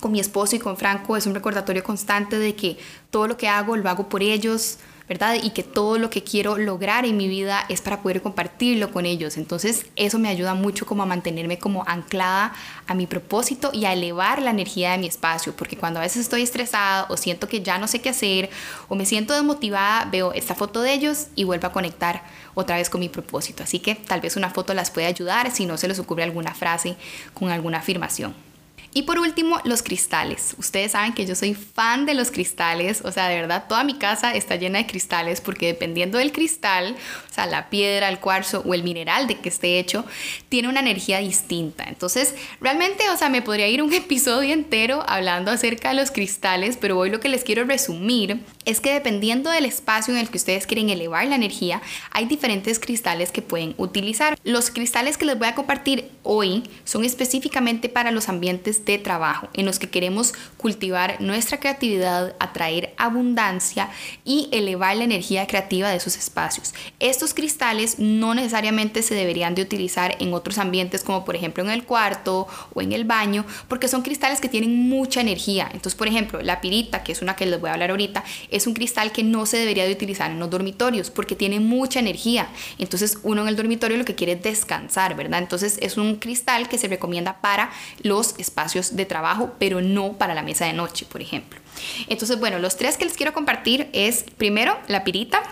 con 0.00 0.12
mi 0.12 0.20
esposo 0.20 0.56
y 0.56 0.58
con 0.58 0.76
Franco 0.76 1.16
es 1.16 1.26
un 1.26 1.34
recordatorio 1.34 1.84
constante 1.84 2.38
de 2.38 2.54
que 2.54 2.78
todo 3.10 3.26
lo 3.26 3.36
que 3.36 3.48
hago 3.48 3.76
lo 3.76 3.88
hago 3.88 4.08
por 4.08 4.22
ellos, 4.22 4.78
¿verdad? 5.10 5.38
Y 5.42 5.50
que 5.50 5.64
todo 5.64 5.98
lo 5.98 6.08
que 6.08 6.22
quiero 6.22 6.56
lograr 6.56 7.04
en 7.04 7.16
mi 7.16 7.26
vida 7.26 7.66
es 7.68 7.80
para 7.80 8.00
poder 8.00 8.22
compartirlo 8.22 8.92
con 8.92 9.06
ellos. 9.06 9.38
Entonces 9.38 9.86
eso 9.96 10.20
me 10.20 10.28
ayuda 10.28 10.54
mucho 10.54 10.86
como 10.86 11.02
a 11.02 11.06
mantenerme 11.06 11.58
como 11.58 11.82
anclada 11.88 12.52
a 12.86 12.94
mi 12.94 13.08
propósito 13.08 13.70
y 13.72 13.86
a 13.86 13.92
elevar 13.92 14.40
la 14.40 14.52
energía 14.52 14.92
de 14.92 14.98
mi 14.98 15.08
espacio, 15.08 15.52
porque 15.56 15.76
cuando 15.76 15.98
a 15.98 16.04
veces 16.04 16.22
estoy 16.22 16.42
estresada 16.42 17.06
o 17.08 17.16
siento 17.16 17.48
que 17.48 17.60
ya 17.60 17.76
no 17.78 17.88
sé 17.88 18.00
qué 18.00 18.10
hacer 18.10 18.50
o 18.86 18.94
me 18.94 19.04
siento 19.04 19.34
desmotivada, 19.34 20.04
veo 20.04 20.32
esta 20.32 20.54
foto 20.54 20.80
de 20.80 20.94
ellos 20.94 21.26
y 21.34 21.42
vuelvo 21.42 21.66
a 21.66 21.72
conectar 21.72 22.22
otra 22.54 22.76
vez 22.76 22.88
con 22.88 23.00
mi 23.00 23.08
propósito. 23.08 23.64
Así 23.64 23.80
que 23.80 23.96
tal 23.96 24.20
vez 24.20 24.36
una 24.36 24.50
foto 24.50 24.74
las 24.74 24.92
puede 24.92 25.08
ayudar 25.08 25.50
si 25.50 25.66
no 25.66 25.76
se 25.76 25.88
les 25.88 25.98
ocurre 25.98 26.22
alguna 26.22 26.54
frase 26.54 26.94
con 27.34 27.50
alguna 27.50 27.78
afirmación. 27.78 28.49
Y 28.92 29.02
por 29.02 29.20
último, 29.20 29.60
los 29.64 29.82
cristales. 29.82 30.54
Ustedes 30.58 30.92
saben 30.92 31.12
que 31.12 31.24
yo 31.24 31.36
soy 31.36 31.54
fan 31.54 32.06
de 32.06 32.14
los 32.14 32.32
cristales, 32.32 33.02
o 33.04 33.12
sea, 33.12 33.28
de 33.28 33.36
verdad, 33.36 33.66
toda 33.68 33.84
mi 33.84 33.94
casa 33.94 34.34
está 34.34 34.56
llena 34.56 34.78
de 34.78 34.86
cristales 34.86 35.40
porque 35.40 35.66
dependiendo 35.66 36.18
del 36.18 36.32
cristal, 36.32 36.96
o 37.30 37.32
sea, 37.32 37.46
la 37.46 37.70
piedra, 37.70 38.08
el 38.08 38.18
cuarzo 38.18 38.64
o 38.66 38.74
el 38.74 38.82
mineral 38.82 39.28
de 39.28 39.38
que 39.38 39.48
esté 39.48 39.78
hecho, 39.78 40.04
tiene 40.48 40.68
una 40.68 40.80
energía 40.80 41.18
distinta. 41.18 41.84
Entonces, 41.84 42.34
realmente, 42.60 43.08
o 43.10 43.16
sea, 43.16 43.28
me 43.28 43.42
podría 43.42 43.68
ir 43.68 43.80
un 43.80 43.92
episodio 43.94 44.52
entero 44.52 45.04
hablando 45.06 45.52
acerca 45.52 45.90
de 45.90 45.94
los 45.94 46.10
cristales, 46.10 46.76
pero 46.76 46.98
hoy 46.98 47.10
lo 47.10 47.20
que 47.20 47.28
les 47.28 47.44
quiero 47.44 47.64
resumir 47.64 48.40
es 48.64 48.80
que 48.80 48.92
dependiendo 48.92 49.50
del 49.50 49.66
espacio 49.66 50.14
en 50.14 50.20
el 50.20 50.30
que 50.30 50.38
ustedes 50.38 50.66
quieren 50.66 50.90
elevar 50.90 51.26
la 51.28 51.36
energía, 51.36 51.80
hay 52.10 52.24
diferentes 52.26 52.80
cristales 52.80 53.30
que 53.30 53.42
pueden 53.42 53.74
utilizar. 53.76 54.36
Los 54.42 54.70
cristales 54.70 55.16
que 55.16 55.26
les 55.26 55.38
voy 55.38 55.46
a 55.46 55.54
compartir 55.54 56.10
hoy 56.24 56.64
son 56.84 57.04
específicamente 57.04 57.88
para 57.88 58.10
los 58.10 58.28
ambientes 58.28 58.79
de 58.84 58.98
trabajo, 58.98 59.48
en 59.54 59.66
los 59.66 59.78
que 59.78 59.90
queremos 59.90 60.32
cultivar 60.56 61.20
nuestra 61.20 61.58
creatividad, 61.58 62.34
atraer 62.38 62.94
abundancia 62.96 63.90
y 64.24 64.48
elevar 64.52 64.96
la 64.96 65.04
energía 65.04 65.46
creativa 65.46 65.88
de 65.88 65.96
esos 65.96 66.16
espacios. 66.16 66.74
Estos 66.98 67.34
cristales 67.34 67.98
no 67.98 68.34
necesariamente 68.34 69.02
se 69.02 69.14
deberían 69.14 69.54
de 69.54 69.62
utilizar 69.62 70.16
en 70.20 70.34
otros 70.34 70.58
ambientes 70.58 71.02
como 71.02 71.24
por 71.24 71.36
ejemplo 71.36 71.62
en 71.62 71.70
el 71.70 71.84
cuarto 71.84 72.46
o 72.74 72.82
en 72.82 72.92
el 72.92 73.04
baño, 73.04 73.44
porque 73.68 73.88
son 73.88 74.02
cristales 74.02 74.40
que 74.40 74.48
tienen 74.48 74.88
mucha 74.88 75.20
energía. 75.20 75.68
Entonces, 75.72 75.94
por 75.94 76.08
ejemplo, 76.08 76.40
la 76.42 76.60
pirita, 76.60 77.02
que 77.02 77.12
es 77.12 77.22
una 77.22 77.36
que 77.36 77.46
les 77.46 77.60
voy 77.60 77.70
a 77.70 77.74
hablar 77.74 77.90
ahorita, 77.90 78.24
es 78.50 78.66
un 78.66 78.74
cristal 78.74 79.12
que 79.12 79.22
no 79.22 79.46
se 79.46 79.56
debería 79.56 79.84
de 79.84 79.92
utilizar 79.92 80.30
en 80.30 80.38
los 80.38 80.50
dormitorios 80.50 81.10
porque 81.10 81.36
tiene 81.36 81.60
mucha 81.60 82.00
energía. 82.00 82.48
Entonces, 82.78 83.18
uno 83.22 83.42
en 83.42 83.48
el 83.48 83.56
dormitorio 83.56 83.96
lo 83.96 84.04
que 84.04 84.14
quiere 84.14 84.32
es 84.32 84.42
descansar, 84.42 85.16
¿verdad? 85.16 85.40
Entonces, 85.40 85.78
es 85.80 85.96
un 85.96 86.16
cristal 86.16 86.68
que 86.68 86.78
se 86.78 86.88
recomienda 86.88 87.40
para 87.40 87.70
los 88.02 88.34
espacios 88.38 88.69
de 88.92 89.06
trabajo, 89.06 89.52
pero 89.58 89.80
no 89.80 90.14
para 90.14 90.34
la 90.34 90.42
mesa 90.42 90.66
de 90.66 90.72
noche, 90.72 91.06
por 91.06 91.20
ejemplo. 91.20 91.60
Entonces, 92.08 92.38
bueno, 92.38 92.58
los 92.58 92.76
tres 92.76 92.96
que 92.96 93.04
les 93.04 93.16
quiero 93.16 93.32
compartir 93.32 93.88
es 93.92 94.24
primero 94.36 94.76
la 94.88 95.04
pirita, 95.04 95.42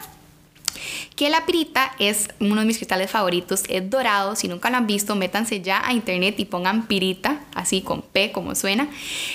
que 1.16 1.30
la 1.30 1.46
pirita 1.46 1.92
es 1.98 2.28
uno 2.40 2.60
de 2.60 2.66
mis 2.66 2.76
cristales 2.76 3.10
favoritos, 3.10 3.62
es 3.68 3.88
dorado, 3.90 4.36
si 4.36 4.48
nunca 4.48 4.70
lo 4.70 4.76
han 4.76 4.86
visto, 4.86 5.14
métanse 5.14 5.60
ya 5.60 5.86
a 5.86 5.92
internet 5.92 6.34
y 6.38 6.44
pongan 6.44 6.86
pirita, 6.86 7.40
así 7.54 7.82
con 7.82 8.02
P 8.02 8.32
como 8.32 8.54
suena. 8.54 8.88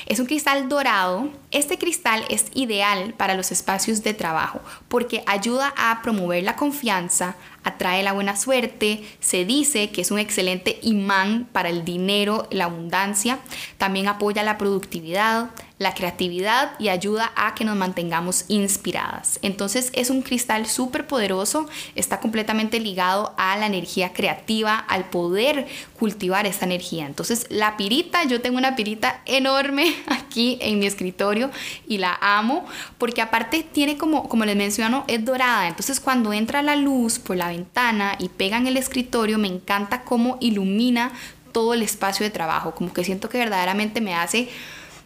Es 0.05 0.19
un 0.19 0.25
cristal 0.25 0.69
dorado. 0.69 1.29
Este 1.51 1.77
cristal 1.77 2.23
es 2.29 2.45
ideal 2.53 3.13
para 3.15 3.35
los 3.35 3.51
espacios 3.51 4.03
de 4.03 4.13
trabajo 4.13 4.61
porque 4.87 5.23
ayuda 5.27 5.73
a 5.77 6.01
promover 6.01 6.43
la 6.43 6.55
confianza, 6.55 7.35
atrae 7.63 8.03
la 8.03 8.13
buena 8.13 8.35
suerte, 8.35 9.03
se 9.19 9.45
dice 9.45 9.91
que 9.91 10.01
es 10.01 10.11
un 10.11 10.19
excelente 10.19 10.79
imán 10.81 11.47
para 11.51 11.69
el 11.69 11.85
dinero, 11.85 12.47
la 12.51 12.65
abundancia, 12.65 13.39
también 13.77 14.07
apoya 14.07 14.43
la 14.43 14.57
productividad, 14.57 15.51
la 15.83 15.93
creatividad 15.93 16.71
y 16.79 16.89
ayuda 16.89 17.31
a 17.35 17.53
que 17.53 17.65
nos 17.65 17.75
mantengamos 17.75 18.45
inspiradas. 18.47 19.37
Entonces 19.41 19.91
es 19.93 20.09
un 20.09 20.21
cristal 20.21 20.65
súper 20.65 21.05
poderoso, 21.05 21.67
está 21.95 22.19
completamente 22.19 22.79
ligado 22.79 23.33
a 23.37 23.55
la 23.57 23.67
energía 23.67 24.13
creativa, 24.13 24.77
al 24.77 25.05
poder 25.09 25.67
cultivar 25.99 26.47
esta 26.47 26.65
energía. 26.65 27.05
Entonces 27.05 27.45
la 27.49 27.77
pirita, 27.77 28.23
yo 28.23 28.41
tengo 28.41 28.57
una 28.57 28.75
pirita 28.75 29.21
enorme 29.25 29.93
aquí 30.07 30.57
en 30.61 30.79
mi 30.79 30.87
escritorio 30.87 31.51
y 31.87 31.99
la 31.99 32.17
amo 32.21 32.65
porque 32.97 33.21
aparte 33.21 33.63
tiene 33.63 33.97
como, 33.97 34.27
como 34.29 34.45
les 34.45 34.55
menciono, 34.55 35.03
es 35.07 35.23
dorada. 35.23 35.67
Entonces 35.67 35.99
cuando 35.99 36.33
entra 36.33 36.63
la 36.63 36.75
luz 36.75 37.19
por 37.19 37.35
la 37.35 37.49
ventana 37.49 38.15
y 38.17 38.29
pega 38.29 38.57
en 38.57 38.67
el 38.67 38.77
escritorio, 38.77 39.37
me 39.37 39.47
encanta 39.47 40.03
cómo 40.03 40.37
ilumina 40.39 41.11
todo 41.51 41.73
el 41.73 41.83
espacio 41.83 42.25
de 42.25 42.31
trabajo, 42.31 42.73
como 42.73 42.91
que 42.91 43.03
siento 43.03 43.29
que 43.29 43.37
verdaderamente 43.37 44.01
me 44.01 44.15
hace 44.15 44.49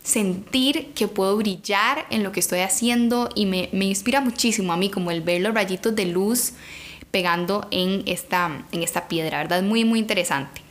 sentir 0.08 0.94
que 0.94 1.10
puedo 1.10 1.36
brillar 1.36 2.06
en 2.10 2.24
lo 2.24 2.32
que 2.32 2.40
estoy 2.40 2.60
haciendo 2.60 3.28
y 3.36 3.46
me, 3.46 3.70
inspira 3.74 4.22
muchísimo 4.22 4.72
a 4.72 4.78
mí 4.78 4.90
como 4.90 5.12
el 5.12 5.20
ver 5.20 5.42
los 5.42 5.54
rayitos 5.54 5.94
de 5.96 6.06
luz 6.06 6.54
pegando 7.12 7.68
en 7.72 8.04
esta, 8.06 8.66
en 8.72 8.84
esta 8.84 9.10
piedra, 9.10 9.40
¿verdad? 9.40 9.64
Muy, 9.64 9.84
muy 9.84 10.00
interesante. 10.00 10.67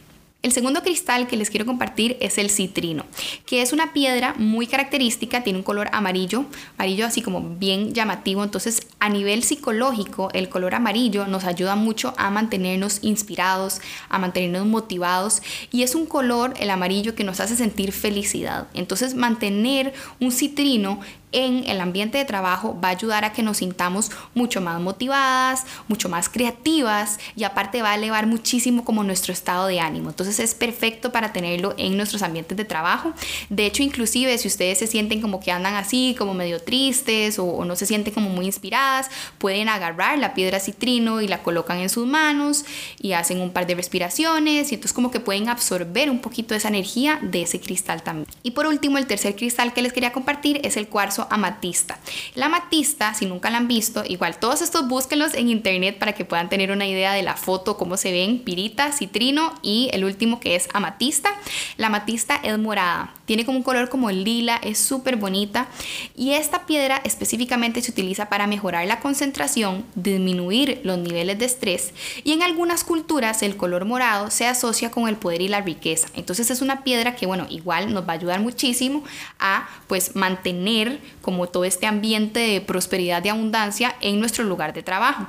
El 0.47 0.53
segundo 0.53 0.85
cristal 0.85 1.27
que 1.27 1.37
les 1.37 1.51
quiero 1.51 1.67
compartir 1.67 2.17
es 2.21 2.39
el 2.39 2.51
citrino, 2.51 3.05
que 3.47 3.63
es 3.63 3.73
una 3.73 3.93
piedra 3.93 4.33
muy 4.39 4.69
característica, 4.69 5.43
tiene 5.43 5.59
un 5.59 5.65
color 5.65 5.89
amarillo, 5.91 6.45
amarillo 6.79 7.05
así 7.05 7.21
como 7.21 7.41
bien 7.57 7.95
llamativo, 7.95 8.45
entonces 8.45 8.87
a 9.01 9.09
nivel 9.09 9.43
psicológico 9.43 10.31
el 10.35 10.49
color 10.49 10.77
amarillo 10.77 11.27
nos 11.27 11.43
ayuda 11.43 11.75
mucho 11.75 12.15
a 12.17 12.31
mantenernos 12.31 13.01
inspirados, 13.03 13.81
a 14.09 14.21
mantenernos 14.21 14.69
motivados 14.69 15.43
y 15.73 15.83
es 15.83 15.97
un 15.97 16.07
color, 16.07 16.55
el 16.61 16.71
amarillo, 16.71 17.17
que 17.17 17.25
nos 17.25 17.41
hace 17.41 17.57
sentir 17.57 17.91
felicidad. 17.91 18.69
Entonces 18.73 19.17
mantener 19.17 19.95
un 20.21 20.31
citrino 20.31 21.01
en 21.33 21.69
el 21.69 21.81
ambiente 21.81 22.19
de 22.19 22.25
trabajo 22.25 22.79
va 22.83 22.89
a 22.89 22.93
ayudar 22.93 23.25
a 23.25 23.33
que 23.33 23.43
nos 23.43 23.59
sintamos 23.59 24.11
mucho 24.35 24.61
más 24.61 24.81
motivadas, 24.81 25.65
mucho 25.89 26.09
más 26.09 26.29
creativas 26.29 27.19
y 27.35 27.45
aparte 27.45 27.83
va 27.83 27.91
a 27.91 27.95
elevar 27.97 28.27
muchísimo 28.27 28.85
como 28.85 29.03
nuestro 29.03 29.33
estado 29.33 29.67
de 29.67 29.81
ánimo. 29.81 30.11
Entonces 30.11 30.39
es 30.39 30.55
perfecto 30.55 31.12
para 31.12 31.33
tenerlo 31.33 31.75
en 31.79 31.97
nuestros 31.97 32.23
ambientes 32.23 32.57
de 32.57 32.65
trabajo. 32.65 33.12
De 33.51 33.67
hecho, 33.67 33.83
inclusive 33.83 34.39
si 34.39 34.49
ustedes 34.49 34.79
se 34.79 34.87
sienten 34.87 35.21
como 35.21 35.41
que 35.41 35.53
andan 35.53 35.75
así, 35.75 36.15
como 36.19 36.33
medio 36.35 36.61
tristes 36.61 37.39
o, 37.39 37.65
no 37.65 37.75
se 37.75 37.87
sienten 37.87 38.15
como 38.15 38.31
muy 38.31 38.47
inspiradas, 38.47 39.11
pueden 39.39 39.69
agarrar 39.69 40.19
la 40.19 40.35
piedra 40.35 40.61
citrino 40.61 41.21
y 41.21 41.29
la 41.29 41.43
colocan 41.43 41.79
en 41.79 41.89
sus 41.89 42.07
manos 42.07 42.65
y 43.01 43.12
hacen 43.12 43.41
un 43.41 43.51
par 43.51 43.67
de 43.67 43.75
respiraciones 43.75 44.71
y 44.71 44.77
entonces 44.77 44.93
como 44.93 45.11
que 45.11 45.21
pueden 45.21 45.49
absorber 45.49 46.11
un 46.11 46.21
poquito 46.21 46.55
esa 46.55 46.69
energía 46.69 47.19
de 47.23 47.43
ese 47.43 47.61
cristal 47.61 48.03
también. 48.03 48.29
Y 48.43 48.53
por 48.53 48.67
último, 48.67 48.99
el 48.99 49.07
tercer 49.07 49.35
cristal 49.35 49.73
que 49.73 49.83
les 49.83 49.93
quería 49.93 50.12
compartir 50.12 50.61
es 50.62 50.77
el 50.77 50.89
cuarzo 50.89 51.16
amatista. 51.31 51.99
La 52.35 52.47
amatista, 52.47 53.15
si 53.15 53.27
nunca 53.27 53.51
la 53.51 53.59
han 53.59 53.69
visto, 53.69 54.03
igual 54.07 54.39
todos 54.39 54.63
estos 54.63 54.89
búsquenlos 54.89 55.35
en 55.35 55.49
internet 55.49 55.99
para 55.99 56.13
que 56.13 56.25
puedan 56.25 56.49
tener 56.49 56.71
una 56.71 56.87
idea 56.87 57.13
de 57.13 57.23
la 57.23 57.37
foto, 57.37 57.77
cómo 57.77 57.97
se 57.97 58.13
ven, 58.13 58.41
pirita, 58.41 58.93
citrino 58.93 59.55
y 59.63 59.91
el 59.93 60.05
último 60.05 60.41
que 60.41 60.57
es 60.57 60.69
amatista. 60.75 61.31
La 61.77 61.89
amatista 61.89 62.37
es 62.37 62.59
morada, 62.59 63.15
tiene 63.25 63.45
como 63.45 63.59
un 63.59 63.65
color 63.65 63.89
como 63.89 64.11
lila, 64.11 64.57
es 64.63 64.79
súper 64.79 65.17
bonita 65.17 65.69
y 66.15 66.33
esta 66.33 66.67
piedra 66.67 67.01
específicamente 67.05 67.83
se 67.83 67.91
utiliza 67.91 68.29
para 68.29 68.47
mejorar 68.47 68.87
la 68.87 69.01
concentración, 69.01 69.85
disminuir 69.95 70.81
los 70.85 70.99
niveles 70.99 71.39
de 71.39 71.45
estrés 71.45 71.93
y 72.25 72.33
en 72.33 72.43
algunas 72.43 72.85
culturas 72.85 73.43
el 73.43 73.57
color 73.57 73.85
morado 73.85 74.31
se 74.31 74.47
asocia 74.47 74.91
con 74.91 75.09
el 75.09 75.17
poder 75.17 75.43
y 75.43 75.49
la 75.49 75.61
riqueza. 75.61 76.09
Entonces 76.15 76.51
es 76.51 76.63
una 76.63 76.85
piedra 76.85 77.17
que 77.17 77.27
bueno, 77.27 77.47
igual 77.51 77.93
nos 77.93 78.07
va 78.07 78.13
a 78.13 78.17
ayudar 78.17 78.41
muchísimo 78.41 79.05
a 79.39 79.69
pues 79.87 80.17
mantener 80.17 81.01
como 81.23 81.49
todo 81.49 81.64
este 81.64 81.87
ambiente 81.87 82.40
de 82.40 82.61
prosperidad 82.61 83.25
y 83.25 83.29
abundancia 83.29 83.97
en 84.01 84.21
nuestro 84.21 84.45
lugar 84.45 84.73
de 84.73 84.83
trabajo. 84.83 85.27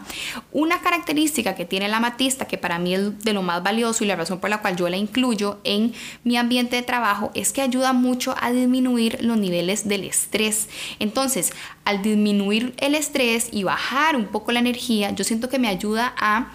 Una 0.52 0.82
característica 0.82 1.56
que 1.56 1.66
tiene 1.66 1.88
la 1.88 1.98
amatista, 1.98 2.46
que 2.46 2.58
para 2.58 2.80
mí 2.80 2.94
es 2.94 3.20
de 3.24 3.34
lo 3.34 3.42
más 3.42 3.64
valioso 3.64 4.04
y 4.04 4.08
la 4.08 4.16
razón 4.16 4.40
por 4.40 4.50
la 4.50 4.62
cual 4.62 4.76
yo 4.76 4.90
la 4.90 4.98
incluyo 4.98 5.60
en 5.64 5.94
mi 6.24 6.38
ambiente 6.38 6.76
de 6.76 6.84
trabajo, 6.84 7.32
es 7.34 7.54
que 7.54 7.62
ayuda 7.62 7.94
mucho 7.94 8.36
a 8.40 8.52
disminuir 8.52 9.18
los 9.22 9.38
niveles 9.38 9.88
del 9.88 10.04
estrés. 10.04 10.70
Entonces, 11.00 11.52
al 11.86 12.02
disminuir 12.02 12.74
el 12.78 12.96
estrés 12.96 13.50
y 13.52 13.64
bajar 13.64 14.16
un 14.16 14.26
poco 14.26 14.52
la 14.52 14.60
energía, 14.60 15.12
yo 15.12 15.24
siento 15.24 15.50
que 15.50 15.60
me 15.60 15.68
ayuda 15.68 16.14
a 16.18 16.52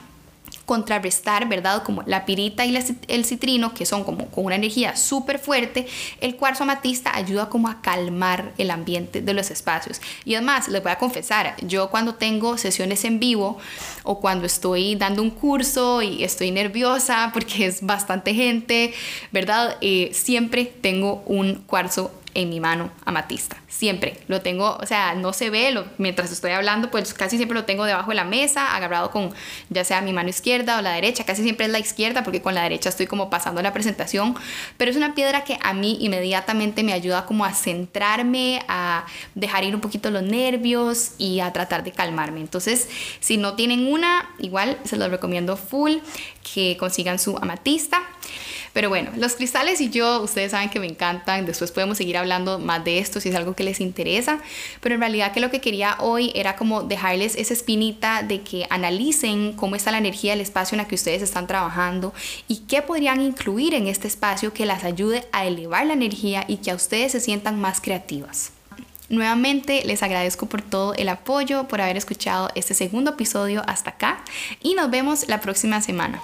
contrarrestar, 0.73 1.51
¿verdad? 1.51 1.83
Como 1.83 2.03
la 2.07 2.25
pirita 2.25 2.65
y 2.65 2.75
el 3.09 3.25
citrino, 3.27 3.75
que 3.75 3.85
son 3.85 4.05
como 4.05 4.29
con 4.29 4.47
una 4.47 4.55
energía 4.55 4.97
súper 4.97 5.39
fuerte, 5.39 5.87
el 6.23 6.37
cuarzo 6.37 6.63
amatista 6.63 7.15
ayuda 7.15 7.51
como 7.51 7.69
a 7.69 7.83
calmar 7.83 8.55
el 8.57 8.71
ambiente 8.71 9.21
de 9.21 9.35
los 9.35 9.51
espacios. 9.51 10.01
Y 10.25 10.35
además, 10.35 10.69
les 10.69 10.83
voy 10.83 10.93
a 10.93 10.97
confesar, 10.97 11.57
yo 11.61 11.91
cuando 11.91 12.15
tengo 12.15 12.57
sesiones 12.57 13.05
en 13.05 13.21
vivo 13.21 13.59
o 14.03 14.19
cuando 14.19 14.47
estoy 14.47 14.95
dando 14.95 15.21
un 15.21 15.29
curso 15.29 16.01
y 16.01 16.25
estoy 16.25 16.51
nerviosa 16.53 17.33
porque 17.35 17.67
es 17.67 17.85
bastante 17.85 18.33
gente, 18.33 18.95
¿verdad? 19.31 19.77
Eh, 19.83 20.09
siempre 20.15 20.65
tengo 20.65 21.23
un 21.27 21.57
cuarzo 21.67 22.11
en 22.35 22.49
mi 22.49 22.61
mano 22.61 22.91
amatista. 23.05 23.57
Siempre 23.69 24.19
lo 24.29 24.41
tengo, 24.41 24.77
o 24.81 24.87
sea, 24.87 25.15
no 25.15 25.33
se 25.33 25.51
ve 25.51 25.71
lo, 25.71 25.85
mientras 25.99 26.31
estoy 26.31 26.53
hablando, 26.53 26.91
pues 26.91 27.15
casi 27.15 27.37
siempre 27.37 27.55
lo 27.55 27.65
tengo 27.65 27.85
debajo 27.85 28.11
de 28.11 28.17
la 28.17 28.25
mesa, 28.25 28.75
agarrado 28.75 29.11
con 29.11 29.33
ya 29.71 29.85
sea 29.85 30.01
mi 30.01 30.13
mano 30.13 30.29
izquierda 30.29 30.79
o 30.79 30.83
la 30.83 30.93
derecha, 30.93 31.25
casi 31.25 31.43
siempre 31.43 31.67
es 31.67 31.73
la 31.73 31.79
izquierda 31.79 32.23
porque 32.23 32.43
con 32.43 32.55
la 32.55 32.63
derecha 32.63 32.89
estoy 32.89 33.07
como 33.07 33.31
pasando 33.31 33.63
la 33.63 33.73
presentación, 33.73 34.35
pero 34.77 34.91
es 34.91 34.97
una 34.97 35.15
piedra 35.15 35.45
que 35.45 35.59
a 35.63 35.75
mí 35.75 35.99
inmediatamente 36.01 36.83
me 36.83 36.93
ayuda 36.93 37.27
como 37.27 37.45
a 37.45 37.53
centrarme, 37.53 38.63
a 38.69 39.07
dejar 39.35 39.65
ir 39.65 39.75
un 39.75 39.81
poquito 39.81 40.11
los 40.11 40.23
nervios 40.23 41.13
y 41.19 41.41
a 41.41 41.53
tratar 41.53 41.85
de 41.85 41.93
calmarme. 41.93 42.41
Entonces, 42.41 42.89
si 43.21 43.37
no 43.37 43.55
tienen 43.55 43.93
una, 43.93 44.31
igual 44.39 44.79
se 44.85 44.97
los 44.97 45.11
recomiendo 45.11 45.57
full 45.57 45.97
que 46.55 46.77
consigan 46.79 47.19
su 47.19 47.37
amatista. 47.37 48.03
Pero 48.73 48.89
bueno, 48.89 49.11
los 49.17 49.35
cristales 49.35 49.81
y 49.81 49.91
yo, 49.91 50.23
ustedes 50.23 50.53
saben 50.53 50.71
que 50.71 50.81
me 50.81 50.87
encantan, 50.87 51.45
después 51.45 51.71
podemos 51.73 51.99
seguir 51.99 52.17
hablando 52.17 52.59
más 52.59 52.85
de 52.85 52.99
esto 52.99 53.21
si 53.21 53.29
es 53.29 53.35
algo 53.35 53.55
que 53.55 53.65
les 53.65 53.81
interesa, 53.81 54.41
pero 54.81 54.95
en 54.95 55.01
realidad 55.01 55.33
que 55.33 55.41
lo 55.41 55.51
que 55.51 55.61
quería 55.61 55.97
hoy 56.01 56.33
era 56.35 56.57
como 56.57 56.83
dejarles 56.83 57.37
esa 57.37 57.53
espinita 57.53 58.23
de 58.23 58.41
que 58.41 58.67
analicen 58.71 59.53
cómo 59.53 59.77
está 59.77 59.91
la 59.91 59.99
energía 59.99 60.33
del 60.33 60.41
espacio 60.41 60.77
en 60.77 60.81
el 60.81 60.87
que 60.87 60.95
ustedes 60.95 61.23
están 61.23 61.47
trabajando 61.47 62.15
y 62.49 62.59
qué 62.69 62.81
podrían 62.81 63.21
incluir 63.21 63.75
en 63.75 63.89
este 63.89 64.09
espacio 64.09 64.53
que 64.55 64.65
las 64.65 64.85
ayude 64.85 65.27
a 65.33 65.45
elevar 65.45 65.87
la 65.87 65.93
energía 65.93 66.45
y 66.49 66.57
que 66.57 66.71
a 66.71 66.75
ustedes 66.75 67.13
se 67.13 67.21
sientan 67.21 67.61
más 67.61 67.81
creativas. 67.81 68.53
Nuevamente 69.09 69.83
les 69.85 70.03
agradezco 70.03 70.47
por 70.47 70.63
todo 70.63 70.95
el 70.95 71.11
apoyo, 71.11 71.69
por 71.69 71.83
haber 71.83 71.99
escuchado 71.99 72.49
este 72.55 72.73
segundo 72.73 73.11
episodio 73.11 73.63
hasta 73.67 73.91
acá 73.91 74.25
y 74.63 74.73
nos 74.75 74.91
vemos 74.91 75.29
la 75.29 75.41
próxima 75.41 75.83
semana. 75.83 76.23